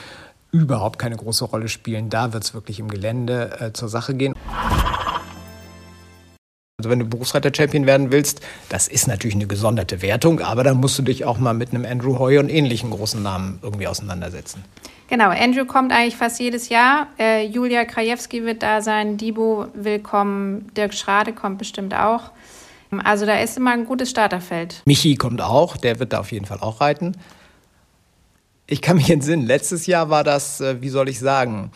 überhaupt 0.53 0.99
keine 0.99 1.17
große 1.17 1.45
Rolle 1.45 1.69
spielen. 1.69 2.09
Da 2.09 2.33
wird 2.33 2.45
es 2.45 2.55
wirklich 2.55 2.81
im 2.81 2.89
Gelände 2.89 3.61
äh, 3.61 3.73
zur 3.75 3.91
Sache 3.91 4.15
gehen. 4.15 4.35
Also 6.79 6.91
wenn 6.91 6.99
du 6.99 7.05
Berufsreiter-Champion 7.05 7.87
werden 7.87 8.11
willst, 8.11 8.41
das 8.69 8.89
ist 8.89 9.07
natürlich 9.07 9.37
eine 9.37 9.47
gesonderte 9.47 10.03
Wertung, 10.03 10.41
aber 10.41 10.65
dann 10.65 10.79
musst 10.79 10.99
du 10.99 11.03
dich 11.03 11.25
auch 11.25 11.39
mal 11.39 11.55
mit 11.55 11.73
einem 11.73 11.85
Andrew 11.85 12.19
Hoy 12.19 12.39
und 12.39 12.49
ähnlichen 12.49 12.91
großen 12.91 13.23
Namen 13.23 13.61
irgendwie 13.63 13.87
auseinandersetzen. 13.87 14.65
Genau, 15.09 15.29
Andrew 15.29 15.67
kommt 15.67 15.93
eigentlich 15.93 16.17
fast 16.17 16.41
jedes 16.41 16.71
Jahr. 16.71 17.07
Äh, 17.17 17.47
Julia 17.47 17.85
Krajewski 17.85 18.45
wird 18.45 18.65
da 18.65 18.83
sein, 18.83 19.19
Dibo 19.19 19.69
will 19.75 20.01
kommen, 20.01 20.73
Dirk 20.77 20.95
Schrade 20.95 21.33
kommt 21.33 21.59
bestimmt 21.59 21.95
auch. 21.95 22.33
Also 23.05 23.25
da 23.25 23.39
ist 23.39 23.57
immer 23.57 23.71
ein 23.71 23.85
gutes 23.85 24.11
Starterfeld. 24.11 24.83
Michi 24.85 25.15
kommt 25.15 25.41
auch, 25.41 25.77
der 25.77 26.01
wird 26.01 26.13
da 26.13 26.19
auf 26.19 26.33
jeden 26.33 26.45
Fall 26.45 26.59
auch 26.59 26.81
reiten. 26.81 27.17
Ich 28.67 28.83
kann 28.83 28.97
mich 28.97 29.11
entsinnen, 29.11 29.47
letztes 29.47 29.87
Jahr 29.87 30.11
war 30.11 30.25
das, 30.25 30.61
äh, 30.61 30.83
wie 30.83 30.89
soll 30.89 31.09
ich 31.09 31.21
sagen, 31.21 31.71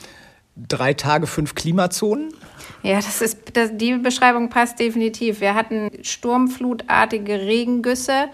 drei 0.57 0.93
Tage, 0.93 1.29
fünf 1.29 1.55
Klimazonen. 1.55 2.35
Ja, 2.83 2.97
das 2.97 3.21
ist, 3.21 3.57
das, 3.57 3.71
die 3.73 3.95
Beschreibung 3.95 4.51
passt 4.51 4.79
definitiv. 4.79 5.41
Wir 5.41 5.55
hatten 5.55 5.91
sturmflutartige 6.03 7.41
Regengüsse, 7.41 8.29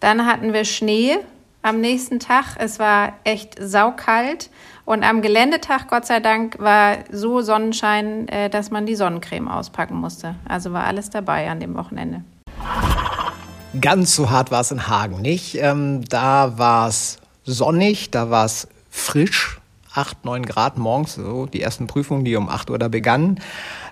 dann 0.00 0.26
hatten 0.26 0.52
wir 0.52 0.64
Schnee 0.64 1.18
am 1.62 1.80
nächsten 1.80 2.18
Tag. 2.18 2.56
Es 2.58 2.78
war 2.78 3.14
echt 3.24 3.56
saukalt. 3.60 4.50
Und 4.84 5.04
am 5.04 5.22
Geländetag, 5.22 5.86
Gott 5.88 6.06
sei 6.06 6.18
Dank, 6.18 6.58
war 6.58 6.98
so 7.10 7.40
Sonnenschein, 7.40 8.26
äh, 8.28 8.50
dass 8.50 8.70
man 8.70 8.84
die 8.84 8.96
Sonnencreme 8.96 9.48
auspacken 9.48 9.94
musste. 9.94 10.34
Also 10.48 10.72
war 10.72 10.84
alles 10.84 11.08
dabei 11.10 11.48
an 11.48 11.60
dem 11.60 11.74
Wochenende. 11.76 12.24
Ganz 13.80 14.14
so 14.14 14.28
hart 14.28 14.50
war 14.50 14.60
es 14.60 14.72
in 14.72 14.88
Hagen 14.88 15.22
nicht. 15.22 15.54
Ähm, 15.54 16.04
da 16.08 16.58
war 16.58 16.88
es 16.88 17.18
sonnig, 17.44 18.10
da 18.10 18.28
war 18.28 18.44
es 18.44 18.68
frisch, 18.90 19.60
8, 19.94 20.24
9 20.24 20.46
Grad 20.46 20.78
morgens, 20.78 21.14
so 21.14 21.46
die 21.46 21.60
ersten 21.60 21.86
Prüfungen, 21.86 22.24
die 22.24 22.36
um 22.36 22.48
8 22.48 22.70
Uhr 22.70 22.78
da 22.78 22.88
begannen. 22.88 23.40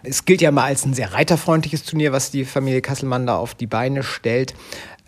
Es 0.02 0.25
gilt 0.25 0.40
ja 0.40 0.50
mal 0.50 0.64
als 0.64 0.85
ein 0.85 0.95
sehr 0.95 1.12
reiterfreundliches 1.12 1.85
Turnier, 1.85 2.12
was 2.12 2.30
die 2.30 2.45
Familie 2.45 2.80
Kasselmann 2.80 3.26
da 3.26 3.37
auf 3.37 3.54
die 3.54 3.66
Beine 3.66 4.02
stellt. 4.02 4.54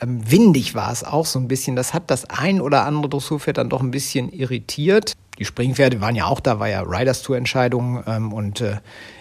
Ähm, 0.00 0.30
windig 0.30 0.74
war 0.74 0.92
es 0.92 1.04
auch 1.04 1.26
so 1.26 1.38
ein 1.38 1.48
bisschen. 1.48 1.76
Das 1.76 1.94
hat 1.94 2.10
das 2.10 2.28
ein 2.28 2.60
oder 2.60 2.84
andere 2.84 3.08
Dressurpferd 3.08 3.58
dann 3.58 3.68
doch 3.68 3.80
ein 3.80 3.90
bisschen 3.90 4.30
irritiert. 4.32 5.14
Die 5.38 5.44
Springpferde 5.44 6.00
waren 6.00 6.14
ja 6.14 6.26
auch 6.26 6.40
da, 6.40 6.60
war 6.60 6.68
ja 6.68 6.82
Riders 6.82 7.22
Tour 7.22 7.36
Entscheidung 7.36 8.02
ähm, 8.06 8.32
und 8.32 8.60
äh, 8.60 8.76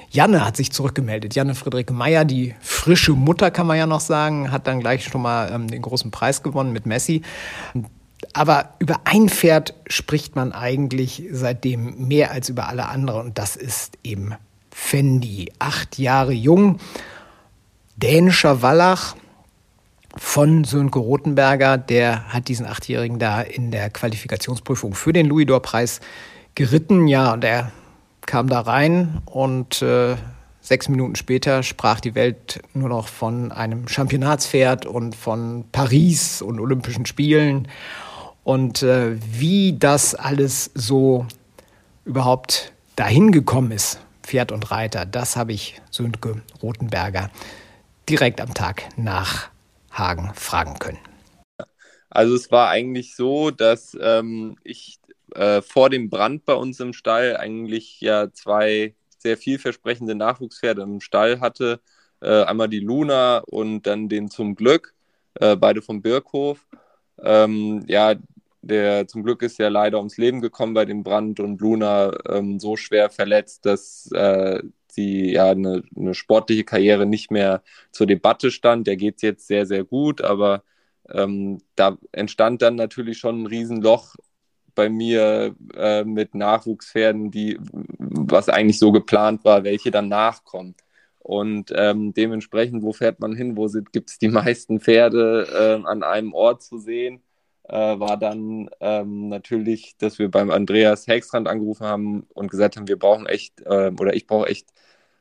Janne 0.09 0.45
hat 0.45 0.57
sich 0.57 0.73
zurückgemeldet. 0.73 1.35
Janne 1.35 1.55
Friederike 1.55 1.93
Meyer, 1.93 2.25
die 2.25 2.53
frische 2.59 3.13
Mutter, 3.13 3.49
kann 3.49 3.65
man 3.65 3.77
ja 3.77 3.85
noch 3.85 4.01
sagen, 4.01 4.51
hat 4.51 4.67
dann 4.67 4.81
gleich 4.81 5.05
schon 5.05 5.21
mal 5.21 5.49
ähm, 5.53 5.69
den 5.69 5.81
großen 5.81 6.11
Preis 6.11 6.43
gewonnen 6.43 6.73
mit 6.73 6.85
Messi 6.85 7.21
Aber 8.33 8.73
über 8.79 9.01
ein 9.03 9.29
Pferd 9.29 9.73
spricht 9.87 10.35
man 10.35 10.53
eigentlich 10.53 11.23
seitdem 11.31 12.07
mehr 12.07 12.31
als 12.31 12.49
über 12.49 12.67
alle 12.67 12.87
anderen 12.87 13.27
und 13.27 13.37
das 13.37 13.55
ist 13.55 13.97
eben 14.03 14.35
Fendi. 14.71 15.51
Acht 15.59 15.99
Jahre 15.99 16.31
jung, 16.31 16.79
dänischer 17.97 18.61
Wallach 18.61 19.15
von 20.17 20.63
Sönke 20.63 20.99
Rothenberger. 20.99 21.77
Der 21.77 22.27
hat 22.29 22.47
diesen 22.47 22.65
Achtjährigen 22.65 23.19
da 23.19 23.41
in 23.41 23.71
der 23.71 23.89
Qualifikationsprüfung 23.89 24.93
für 24.93 25.13
den 25.13 25.27
Louis-Dor-Preis 25.27 25.99
geritten. 26.55 27.07
Ja, 27.07 27.33
und 27.33 27.43
er 27.43 27.71
kam 28.25 28.47
da 28.47 28.61
rein 28.61 29.21
und 29.25 29.81
äh, 29.81 30.15
sechs 30.61 30.89
Minuten 30.89 31.15
später 31.15 31.63
sprach 31.63 31.99
die 31.99 32.15
Welt 32.15 32.61
nur 32.73 32.89
noch 32.89 33.07
von 33.07 33.51
einem 33.51 33.87
Championatspferd 33.87 34.85
und 34.85 35.15
von 35.15 35.65
Paris 35.71 36.41
und 36.41 36.59
Olympischen 36.59 37.05
Spielen. 37.05 37.67
Und 38.43 38.83
äh, 38.83 39.17
wie 39.21 39.77
das 39.77 40.15
alles 40.15 40.71
so 40.73 41.27
überhaupt 42.05 42.73
dahin 42.95 43.31
gekommen 43.31 43.71
ist, 43.71 43.99
Pferd 44.23 44.51
und 44.51 44.71
Reiter, 44.71 45.05
das 45.05 45.35
habe 45.35 45.53
ich 45.53 45.81
Sönke 45.91 46.41
Rothenberger 46.61 47.29
direkt 48.09 48.41
am 48.41 48.53
Tag 48.53 48.83
nach 48.97 49.49
Hagen 49.91 50.31
fragen 50.33 50.79
können. 50.79 50.99
Also 52.09 52.35
es 52.35 52.51
war 52.51 52.69
eigentlich 52.69 53.15
so, 53.15 53.51
dass 53.51 53.97
ähm, 53.99 54.57
ich 54.63 54.99
äh, 55.35 55.61
vor 55.61 55.89
dem 55.89 56.09
Brand 56.09 56.45
bei 56.45 56.53
uns 56.53 56.79
im 56.79 56.93
Stall 56.93 57.37
eigentlich 57.37 58.01
ja 58.01 58.33
zwei 58.33 58.95
sehr 59.17 59.37
vielversprechende 59.37 60.15
Nachwuchspferde 60.15 60.81
im 60.81 60.99
Stall 60.99 61.39
hatte. 61.39 61.79
Äh, 62.21 62.43
einmal 62.43 62.67
die 62.69 62.79
Luna 62.79 63.39
und 63.39 63.83
dann 63.83 64.09
den 64.09 64.29
Zum 64.29 64.55
Glück, 64.55 64.93
äh, 65.35 65.55
beide 65.55 65.81
vom 65.81 66.01
Birkhof. 66.01 66.59
Ähm, 67.23 67.83
ja, 67.87 68.15
der 68.61 69.07
zum 69.07 69.23
Glück 69.23 69.41
ist 69.41 69.57
ja 69.57 69.69
leider 69.69 69.97
ums 69.97 70.17
Leben 70.17 70.41
gekommen 70.41 70.73
bei 70.73 70.85
dem 70.85 71.03
Brand 71.03 71.39
und 71.39 71.59
Luna 71.61 72.11
ähm, 72.29 72.59
so 72.59 72.75
schwer 72.75 73.09
verletzt, 73.09 73.65
dass 73.65 74.09
äh, 74.13 74.61
sie 74.87 75.33
ja 75.33 75.51
eine, 75.51 75.83
eine, 75.95 76.13
sportliche 76.13 76.63
Karriere 76.63 77.05
nicht 77.05 77.31
mehr 77.31 77.63
zur 77.91 78.07
Debatte 78.07 78.51
stand. 78.51 78.87
Der 78.87 78.97
geht 78.97 79.21
jetzt 79.21 79.47
sehr, 79.47 79.65
sehr 79.65 79.83
gut, 79.83 80.21
aber 80.21 80.63
ähm, 81.09 81.59
da 81.75 81.97
entstand 82.11 82.61
dann 82.61 82.75
natürlich 82.75 83.17
schon 83.17 83.43
ein 83.43 83.47
Riesenloch 83.47 84.15
bei 84.75 84.89
mir 84.89 85.55
äh, 85.75 86.03
mit 86.03 86.35
Nachwuchspferden, 86.35 87.31
die, 87.31 87.57
was 87.97 88.49
eigentlich 88.49 88.79
so 88.79 88.91
geplant 88.91 89.43
war, 89.43 89.63
welche 89.63 89.91
dann 89.91 90.07
nachkommen. 90.09 90.75
Und 91.19 91.71
ähm, 91.75 92.13
dementsprechend, 92.13 92.83
wo 92.83 92.93
fährt 92.93 93.19
man 93.19 93.35
hin? 93.35 93.57
Wo 93.57 93.67
gibt 93.91 94.09
es 94.09 94.17
die 94.17 94.29
meisten 94.29 94.79
Pferde 94.79 95.47
äh, 95.83 95.87
an 95.87 96.03
einem 96.03 96.33
Ort 96.33 96.63
zu 96.63 96.77
sehen? 96.77 97.21
Äh, 97.71 97.99
war 98.01 98.17
dann 98.17 98.69
ähm, 98.81 99.29
natürlich, 99.29 99.95
dass 99.97 100.19
wir 100.19 100.29
beim 100.29 100.51
Andreas 100.51 101.07
Hexrand 101.07 101.47
angerufen 101.47 101.85
haben 101.85 102.27
und 102.33 102.51
gesagt 102.51 102.75
haben, 102.75 102.89
wir 102.89 102.99
brauchen 102.99 103.27
echt, 103.27 103.61
äh, 103.61 103.91
oder 103.97 104.13
ich 104.13 104.27
brauche 104.27 104.47
echt 104.49 104.67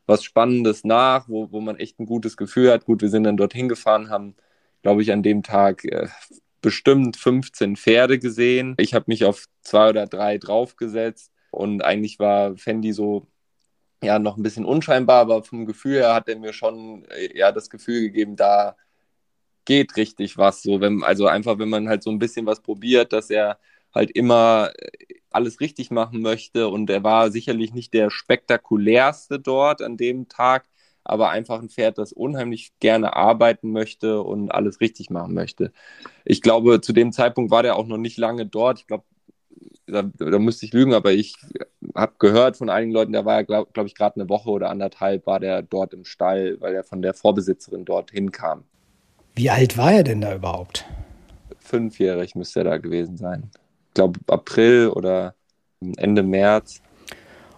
was 0.07 0.25
Spannendes 0.25 0.83
nach, 0.83 1.28
wo, 1.28 1.52
wo 1.52 1.61
man 1.61 1.76
echt 1.76 2.00
ein 2.00 2.07
gutes 2.07 2.37
Gefühl 2.37 2.73
hat. 2.73 2.87
Gut, 2.87 3.02
wir 3.02 3.09
sind 3.09 3.23
dann 3.23 3.37
dorthin 3.37 3.69
gefahren, 3.69 4.11
haben, 4.11 4.35
glaube 4.83 5.02
ich, 5.02 5.12
an 5.12 5.23
dem 5.23 5.45
Tag 5.45 5.85
äh, 5.85 6.09
bestimmt 6.61 7.16
15 7.16 7.76
Pferde 7.76 8.19
gesehen. 8.19 8.75
Ich 8.78 8.95
habe 8.95 9.04
mich 9.07 9.25
auf 9.25 9.45
zwei 9.62 9.90
oder 9.90 10.07
drei 10.07 10.37
draufgesetzt 10.38 11.30
und 11.52 11.85
eigentlich 11.85 12.19
war 12.19 12.57
Fendi 12.57 12.92
so 12.92 13.28
ja 14.02 14.19
noch 14.19 14.37
ein 14.37 14.42
bisschen 14.42 14.64
unscheinbar, 14.64 15.21
aber 15.21 15.45
vom 15.45 15.66
Gefühl 15.66 16.00
her 16.00 16.14
hat 16.14 16.28
er 16.28 16.37
mir 16.37 16.52
schon 16.52 17.04
äh, 17.11 17.37
ja 17.38 17.52
das 17.52 17.71
Gefühl 17.71 18.00
gegeben, 18.00 18.35
da 18.35 18.76
geht 19.70 19.96
richtig 19.96 20.36
was. 20.36 20.62
So, 20.62 20.80
wenn, 20.80 21.04
also 21.04 21.28
einfach, 21.28 21.60
wenn 21.60 21.68
man 21.68 21.88
halt 21.88 22.02
so 22.02 22.10
ein 22.10 22.18
bisschen 22.18 22.44
was 22.44 22.60
probiert, 22.60 23.12
dass 23.12 23.30
er 23.30 23.56
halt 23.94 24.10
immer 24.10 24.72
äh, 24.76 24.90
alles 25.30 25.60
richtig 25.60 25.92
machen 25.92 26.22
möchte 26.22 26.66
und 26.66 26.90
er 26.90 27.04
war 27.04 27.30
sicherlich 27.30 27.72
nicht 27.72 27.94
der 27.94 28.10
spektakulärste 28.10 29.38
dort 29.38 29.80
an 29.80 29.96
dem 29.96 30.28
Tag, 30.28 30.66
aber 31.04 31.30
einfach 31.30 31.62
ein 31.62 31.68
Pferd, 31.68 31.98
das 31.98 32.12
unheimlich 32.12 32.72
gerne 32.80 33.14
arbeiten 33.14 33.70
möchte 33.70 34.22
und 34.22 34.50
alles 34.50 34.80
richtig 34.80 35.08
machen 35.08 35.34
möchte. 35.34 35.72
Ich 36.24 36.42
glaube, 36.42 36.80
zu 36.80 36.92
dem 36.92 37.12
Zeitpunkt 37.12 37.52
war 37.52 37.62
der 37.62 37.76
auch 37.76 37.86
noch 37.86 37.96
nicht 37.96 38.18
lange 38.18 38.46
dort. 38.46 38.80
Ich 38.80 38.88
glaube, 38.88 39.04
da, 39.86 40.02
da 40.02 40.38
müsste 40.40 40.66
ich 40.66 40.72
lügen, 40.72 40.94
aber 40.94 41.12
ich 41.12 41.36
habe 41.94 42.14
gehört 42.18 42.56
von 42.56 42.70
einigen 42.70 42.92
Leuten, 42.92 43.12
der 43.12 43.24
war 43.24 43.36
ja, 43.36 43.42
glaube 43.42 43.70
glaub 43.72 43.86
ich, 43.86 43.94
gerade 43.94 44.16
eine 44.20 44.28
Woche 44.28 44.50
oder 44.50 44.68
anderthalb 44.68 45.26
war 45.26 45.38
der 45.38 45.62
dort 45.62 45.94
im 45.94 46.04
Stall, 46.04 46.60
weil 46.60 46.74
er 46.74 46.82
von 46.82 47.02
der 47.02 47.14
Vorbesitzerin 47.14 47.84
dorthin 47.84 48.32
kam. 48.32 48.64
Wie 49.34 49.50
alt 49.50 49.76
war 49.78 49.92
er 49.92 50.04
denn 50.04 50.20
da 50.20 50.34
überhaupt? 50.34 50.84
Fünfjährig 51.58 52.34
müsste 52.34 52.60
er 52.60 52.64
da 52.64 52.76
gewesen 52.78 53.16
sein. 53.16 53.50
Ich 53.88 53.94
glaube, 53.94 54.20
April 54.28 54.88
oder 54.88 55.34
Ende 55.96 56.22
März. 56.22 56.82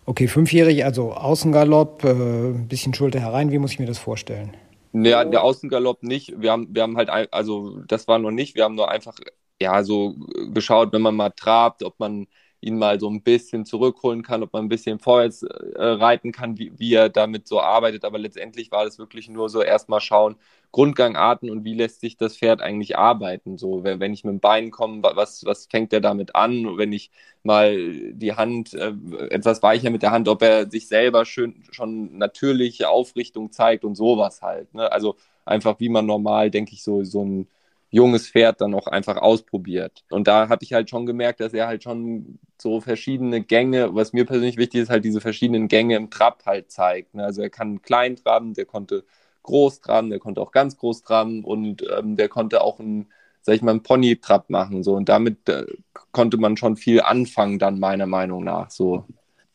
Okay, 0.04 0.26
fünfjährig, 0.26 0.84
also 0.84 1.12
Außengalopp, 1.12 2.04
äh, 2.04 2.10
ein 2.10 2.68
bisschen 2.68 2.94
Schulter 2.94 3.20
herein. 3.20 3.52
Wie 3.52 3.58
muss 3.58 3.72
ich 3.72 3.78
mir 3.78 3.86
das 3.86 3.98
vorstellen? 3.98 4.56
Ja, 4.92 5.24
der 5.24 5.42
Außengalopp 5.42 6.02
nicht. 6.02 6.34
Wir 6.40 6.52
haben, 6.52 6.68
wir 6.74 6.82
haben 6.82 6.96
halt, 6.96 7.08
also 7.32 7.80
das 7.86 8.08
war 8.08 8.18
noch 8.18 8.30
nicht. 8.30 8.54
Wir 8.54 8.64
haben 8.64 8.74
nur 8.74 8.90
einfach, 8.90 9.18
ja, 9.60 9.82
so 9.84 10.16
geschaut, 10.52 10.92
wenn 10.92 11.02
man 11.02 11.14
mal 11.14 11.30
trabt, 11.30 11.82
ob 11.82 11.98
man 11.98 12.26
ihn 12.62 12.78
mal 12.78 13.00
so 13.00 13.10
ein 13.10 13.22
bisschen 13.22 13.66
zurückholen 13.66 14.22
kann, 14.22 14.42
ob 14.42 14.52
man 14.52 14.64
ein 14.64 14.68
bisschen 14.68 14.98
vorwärts 15.00 15.42
äh, 15.42 15.82
reiten 15.82 16.32
kann, 16.32 16.58
wie, 16.58 16.72
wie 16.78 16.94
er 16.94 17.08
damit 17.08 17.48
so 17.48 17.60
arbeitet. 17.60 18.04
Aber 18.04 18.18
letztendlich 18.18 18.70
war 18.70 18.84
das 18.84 18.98
wirklich 18.98 19.28
nur 19.28 19.48
so 19.48 19.62
erstmal 19.62 20.00
schauen, 20.00 20.36
Grundgangarten 20.70 21.50
und 21.50 21.64
wie 21.64 21.74
lässt 21.74 22.00
sich 22.00 22.16
das 22.16 22.36
Pferd 22.38 22.62
eigentlich 22.62 22.96
arbeiten. 22.96 23.58
So, 23.58 23.84
wenn, 23.84 24.00
wenn 24.00 24.14
ich 24.14 24.24
mit 24.24 24.32
dem 24.32 24.40
Bein 24.40 24.70
komme, 24.70 25.02
was, 25.02 25.44
was 25.44 25.66
fängt 25.66 25.92
er 25.92 26.00
damit 26.00 26.34
an? 26.36 26.78
Wenn 26.78 26.92
ich 26.92 27.10
mal 27.42 28.12
die 28.12 28.34
Hand 28.34 28.74
äh, 28.74 28.94
etwas 29.30 29.62
weicher 29.62 29.90
mit 29.90 30.02
der 30.02 30.12
Hand, 30.12 30.28
ob 30.28 30.42
er 30.42 30.70
sich 30.70 30.88
selber 30.88 31.24
schön 31.24 31.64
schon 31.72 32.16
natürliche 32.16 32.88
Aufrichtung 32.88 33.52
zeigt 33.52 33.84
und 33.84 33.96
sowas 33.96 34.40
halt. 34.40 34.72
Ne? 34.74 34.90
Also 34.90 35.16
einfach 35.44 35.80
wie 35.80 35.88
man 35.88 36.06
normal, 36.06 36.50
denke 36.50 36.72
ich, 36.74 36.82
so, 36.84 37.02
so 37.04 37.24
ein 37.24 37.48
junges 37.92 38.28
Pferd 38.28 38.60
dann 38.62 38.74
auch 38.74 38.86
einfach 38.86 39.18
ausprobiert. 39.18 40.04
Und 40.10 40.26
da 40.26 40.48
habe 40.48 40.64
ich 40.64 40.72
halt 40.72 40.90
schon 40.90 41.06
gemerkt, 41.06 41.40
dass 41.40 41.52
er 41.52 41.66
halt 41.68 41.82
schon 41.84 42.38
so 42.60 42.80
verschiedene 42.80 43.42
Gänge, 43.42 43.94
was 43.94 44.14
mir 44.14 44.24
persönlich 44.24 44.56
wichtig 44.56 44.80
ist, 44.80 44.90
halt 44.90 45.04
diese 45.04 45.20
verschiedenen 45.20 45.68
Gänge 45.68 45.96
im 45.96 46.10
Trab 46.10 46.44
halt 46.46 46.70
zeigt. 46.72 47.14
Ne? 47.14 47.24
Also 47.24 47.42
er 47.42 47.50
kann 47.50 47.82
klein 47.82 48.16
traben, 48.16 48.54
der 48.54 48.64
konnte 48.64 49.04
groß 49.42 49.80
traben, 49.82 50.08
der 50.08 50.20
konnte 50.20 50.40
auch 50.40 50.52
ganz 50.52 50.78
groß 50.78 51.02
traben 51.02 51.44
und 51.44 51.84
ähm, 51.96 52.16
der 52.16 52.28
konnte 52.30 52.62
auch 52.62 52.80
ein, 52.80 53.08
sag 53.42 53.56
ich 53.56 53.62
mal, 53.62 53.72
einen 53.72 53.82
Pony-Trab 53.82 54.48
machen. 54.48 54.82
So. 54.82 54.94
Und 54.94 55.10
damit 55.10 55.48
äh, 55.50 55.66
konnte 56.12 56.38
man 56.38 56.56
schon 56.56 56.76
viel 56.76 57.02
anfangen, 57.02 57.58
dann 57.58 57.78
meiner 57.78 58.06
Meinung 58.06 58.42
nach. 58.42 58.70
So 58.70 59.04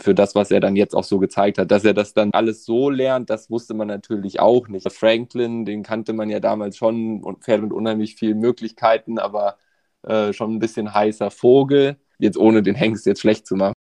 für 0.01 0.13
das, 0.15 0.35
was 0.35 0.51
er 0.51 0.59
dann 0.59 0.75
jetzt 0.75 0.95
auch 0.95 1.03
so 1.03 1.19
gezeigt 1.19 1.57
hat. 1.57 1.71
Dass 1.71 1.85
er 1.85 1.93
das 1.93 2.13
dann 2.13 2.31
alles 2.31 2.65
so 2.65 2.89
lernt, 2.89 3.29
das 3.29 3.49
wusste 3.49 3.73
man 3.73 3.87
natürlich 3.87 4.39
auch 4.39 4.67
nicht. 4.67 4.91
Franklin, 4.91 5.65
den 5.65 5.83
kannte 5.83 6.13
man 6.13 6.29
ja 6.29 6.39
damals 6.39 6.77
schon 6.77 7.23
und 7.23 7.43
Pferd 7.43 7.61
mit 7.63 7.73
unheimlich 7.73 8.15
vielen 8.15 8.39
Möglichkeiten, 8.39 9.19
aber 9.19 9.57
äh, 10.03 10.33
schon 10.33 10.55
ein 10.55 10.59
bisschen 10.59 10.93
heißer 10.93 11.31
Vogel. 11.31 11.97
Jetzt 12.19 12.37
ohne 12.37 12.63
den 12.63 12.75
Hengst 12.75 13.05
jetzt 13.05 13.21
schlecht 13.21 13.47
zu 13.47 13.55
machen 13.55 13.76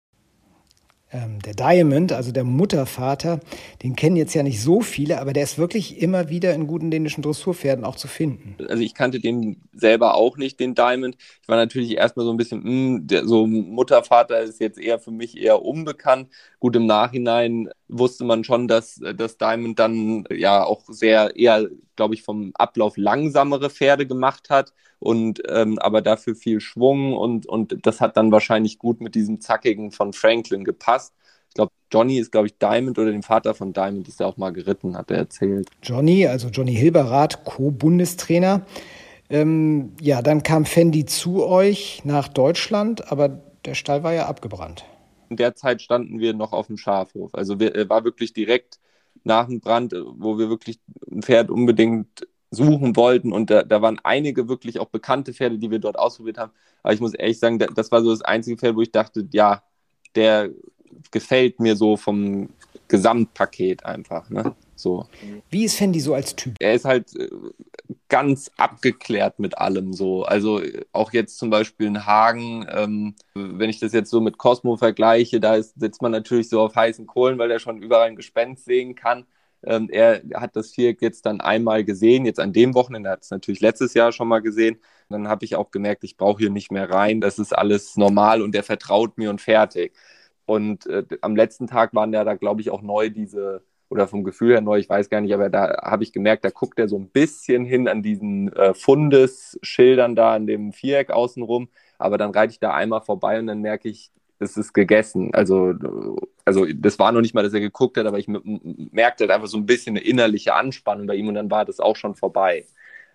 ähm, 1.15 1.39
der 1.41 1.53
Diamond, 1.53 2.11
also 2.11 2.31
der 2.31 2.43
Muttervater, 2.43 3.39
den 3.83 3.95
kennen 3.95 4.17
jetzt 4.17 4.33
ja 4.33 4.43
nicht 4.43 4.61
so 4.61 4.81
viele, 4.81 5.21
aber 5.21 5.33
der 5.33 5.43
ist 5.43 5.57
wirklich 5.57 6.01
immer 6.01 6.29
wieder 6.29 6.53
in 6.53 6.67
guten 6.67 6.91
dänischen 6.91 7.23
Dressurpferden 7.23 7.85
auch 7.85 7.95
zu 7.95 8.07
finden. 8.07 8.55
Also 8.67 8.83
ich 8.83 8.93
kannte 8.93 9.19
den 9.19 9.61
selber 9.73 10.15
auch 10.15 10.37
nicht, 10.37 10.59
den 10.59 10.75
Diamond. 10.75 11.15
Ich 11.41 11.47
war 11.47 11.55
natürlich 11.55 11.95
erstmal 11.97 12.25
so 12.25 12.31
ein 12.31 12.37
bisschen, 12.37 12.59
mh, 12.59 12.65
hm, 12.65 13.07
der, 13.07 13.25
so 13.25 13.47
Muttervater 13.47 14.41
ist 14.41 14.59
jetzt 14.59 14.79
eher 14.79 14.99
für 14.99 15.11
mich 15.11 15.37
eher 15.37 15.61
unbekannt. 15.63 16.29
Gut, 16.59 16.75
im 16.75 16.85
Nachhinein 16.85 17.69
wusste 17.87 18.23
man 18.23 18.43
schon, 18.43 18.67
dass 18.67 18.99
das 19.15 19.37
Diamond 19.37 19.79
dann 19.79 20.25
ja 20.31 20.63
auch 20.63 20.83
sehr 20.87 21.35
eher, 21.35 21.67
glaube 21.95 22.15
ich, 22.15 22.23
vom 22.23 22.51
Ablauf 22.55 22.97
langsamere 22.97 23.69
Pferde 23.69 24.07
gemacht 24.07 24.49
hat 24.49 24.73
und 24.99 25.41
ähm, 25.49 25.77
aber 25.79 26.01
dafür 26.01 26.35
viel 26.35 26.59
Schwung 26.59 27.13
und, 27.13 27.45
und 27.45 27.85
das 27.85 28.01
hat 28.01 28.17
dann 28.17 28.31
wahrscheinlich 28.31 28.79
gut 28.79 29.01
mit 29.01 29.15
diesem 29.15 29.41
Zackigen 29.41 29.91
von 29.91 30.13
Franklin 30.13 30.63
gepasst. 30.63 31.13
Ich 31.49 31.55
glaube, 31.55 31.71
Johnny 31.91 32.17
ist, 32.17 32.31
glaube 32.31 32.47
ich, 32.47 32.57
Diamond 32.57 32.97
oder 32.97 33.11
den 33.11 33.23
Vater 33.23 33.53
von 33.53 33.71
Diamond 33.71 34.07
ist 34.07 34.19
ja 34.19 34.25
auch 34.25 34.37
mal 34.37 34.51
geritten, 34.51 34.97
hat 34.97 35.11
er 35.11 35.17
erzählt. 35.17 35.69
Johnny, 35.81 36.27
also 36.27 36.49
Johnny 36.49 36.75
Hilberath, 36.75 37.45
Co-Bundestrainer. 37.45 38.65
Ähm, 39.29 39.93
ja, 40.01 40.21
dann 40.21 40.43
kam 40.43 40.65
Fendi 40.65 41.05
zu 41.05 41.45
euch 41.45 42.01
nach 42.03 42.27
Deutschland, 42.27 43.11
aber 43.11 43.29
der 43.65 43.73
Stall 43.73 44.03
war 44.03 44.13
ja 44.13 44.27
abgebrannt. 44.27 44.85
In 45.29 45.37
der 45.37 45.55
Zeit 45.55 45.81
standen 45.81 46.19
wir 46.19 46.33
noch 46.33 46.53
auf 46.53 46.67
dem 46.67 46.77
Schafhof. 46.77 47.33
Also 47.33 47.59
wir, 47.59 47.89
war 47.89 48.03
wirklich 48.03 48.33
direkt 48.33 48.79
nach 49.23 49.47
dem 49.47 49.59
Brand, 49.59 49.93
wo 49.93 50.37
wir 50.37 50.49
wirklich 50.49 50.79
ein 51.11 51.21
Pferd 51.21 51.49
unbedingt 51.49 52.27
suchen 52.51 52.95
wollten. 52.95 53.31
Und 53.31 53.49
da, 53.49 53.63
da 53.63 53.81
waren 53.81 53.99
einige 54.03 54.47
wirklich 54.47 54.79
auch 54.79 54.87
bekannte 54.87 55.33
Pferde, 55.33 55.57
die 55.57 55.71
wir 55.71 55.79
dort 55.79 55.97
ausprobiert 55.97 56.37
haben. 56.37 56.51
Aber 56.83 56.93
ich 56.93 57.01
muss 57.01 57.13
ehrlich 57.13 57.39
sagen, 57.39 57.59
das 57.59 57.91
war 57.91 58.01
so 58.03 58.11
das 58.11 58.21
einzige 58.21 58.57
Pferd, 58.57 58.75
wo 58.75 58.81
ich 58.81 58.91
dachte, 58.91 59.27
ja, 59.31 59.63
der 60.15 60.51
gefällt 61.11 61.59
mir 61.59 61.75
so 61.75 61.97
vom 61.97 62.49
Gesamtpaket 62.87 63.85
einfach. 63.85 64.29
Ne? 64.29 64.55
So. 64.75 65.07
Wie 65.49 65.65
ist 65.65 65.77
Fendi 65.77 65.99
so 65.99 66.13
als 66.13 66.35
Typ? 66.35 66.55
Er 66.59 66.73
ist 66.73 66.85
halt 66.85 67.15
äh, 67.15 67.29
ganz 68.09 68.51
abgeklärt 68.57 69.39
mit 69.39 69.57
allem 69.57 69.93
so. 69.93 70.23
Also 70.23 70.61
auch 70.91 71.13
jetzt 71.13 71.37
zum 71.37 71.49
Beispiel 71.49 71.87
in 71.87 72.05
Hagen, 72.05 72.65
ähm, 72.69 73.15
wenn 73.33 73.69
ich 73.69 73.79
das 73.79 73.93
jetzt 73.93 74.09
so 74.09 74.21
mit 74.21 74.37
Cosmo 74.37 74.75
vergleiche, 74.77 75.39
da 75.39 75.55
ist, 75.55 75.79
sitzt 75.79 76.01
man 76.01 76.11
natürlich 76.11 76.49
so 76.49 76.61
auf 76.61 76.75
heißen 76.75 77.07
Kohlen, 77.07 77.39
weil 77.39 77.51
er 77.51 77.59
schon 77.59 77.81
überall 77.81 78.09
ein 78.09 78.15
Gespenst 78.15 78.65
sehen 78.65 78.95
kann. 78.95 79.25
Ähm, 79.63 79.89
er 79.91 80.21
hat 80.35 80.55
das 80.55 80.71
Viereck 80.71 81.01
jetzt 81.01 81.25
dann 81.25 81.41
einmal 81.41 81.83
gesehen, 81.83 82.25
jetzt 82.25 82.39
an 82.39 82.53
dem 82.53 82.75
Wochenende, 82.75 83.09
er 83.09 83.13
hat 83.13 83.23
es 83.23 83.31
natürlich 83.31 83.61
letztes 83.61 83.93
Jahr 83.93 84.11
schon 84.11 84.27
mal 84.27 84.41
gesehen. 84.41 84.77
Dann 85.09 85.27
habe 85.27 85.45
ich 85.45 85.55
auch 85.55 85.71
gemerkt, 85.71 86.03
ich 86.03 86.17
brauche 86.17 86.39
hier 86.39 86.49
nicht 86.51 86.71
mehr 86.71 86.89
rein, 86.89 87.21
das 87.21 87.39
ist 87.39 87.53
alles 87.57 87.97
normal 87.97 88.41
und 88.41 88.55
er 88.55 88.63
vertraut 88.63 89.17
mir 89.17 89.29
und 89.29 89.41
fertig. 89.41 89.93
Und 90.45 90.85
äh, 90.87 91.05
am 91.21 91.35
letzten 91.35 91.67
Tag 91.67 91.95
waren 91.95 92.13
ja 92.13 92.23
da, 92.23 92.35
glaube 92.35 92.61
ich, 92.61 92.69
auch 92.69 92.81
neu 92.83 93.09
diese, 93.09 93.63
oder 93.89 94.07
vom 94.07 94.23
Gefühl 94.23 94.53
her 94.53 94.61
neu, 94.61 94.77
ich 94.77 94.89
weiß 94.89 95.09
gar 95.09 95.21
nicht, 95.21 95.33
aber 95.33 95.49
da 95.49 95.81
habe 95.83 96.03
ich 96.03 96.11
gemerkt, 96.11 96.43
da 96.43 96.49
guckt 96.49 96.79
er 96.79 96.87
so 96.87 96.97
ein 96.97 97.09
bisschen 97.09 97.65
hin 97.65 97.87
an 97.87 98.01
diesen 98.01 98.51
äh, 98.53 98.73
Fundesschildern 98.73 100.15
da 100.15 100.33
an 100.33 100.47
dem 100.47 100.73
Viereck 100.73 101.11
außenrum. 101.11 101.69
Aber 101.97 102.17
dann 102.17 102.31
reite 102.31 102.51
ich 102.51 102.59
da 102.59 102.73
einmal 102.73 103.01
vorbei 103.01 103.39
und 103.39 103.47
dann 103.47 103.61
merke 103.61 103.87
ich, 103.87 104.11
es 104.39 104.57
ist 104.57 104.73
gegessen. 104.73 105.33
Also, 105.33 105.73
also 106.43 106.65
das 106.65 106.99
war 106.99 107.11
noch 107.11 107.21
nicht 107.21 107.33
mal, 107.33 107.43
dass 107.43 107.53
er 107.53 107.61
geguckt 107.61 107.97
hat, 107.97 108.05
aber 108.05 108.19
ich 108.19 108.27
merkte 108.27 109.23
halt 109.23 109.31
einfach 109.31 109.47
so 109.47 109.57
ein 109.57 109.65
bisschen 109.65 109.95
eine 109.95 110.05
innerliche 110.05 110.55
Anspannung 110.55 111.07
bei 111.07 111.15
ihm 111.15 111.27
und 111.27 111.35
dann 111.35 111.51
war 111.51 111.65
das 111.65 111.79
auch 111.79 111.95
schon 111.95 112.15
vorbei. 112.15 112.65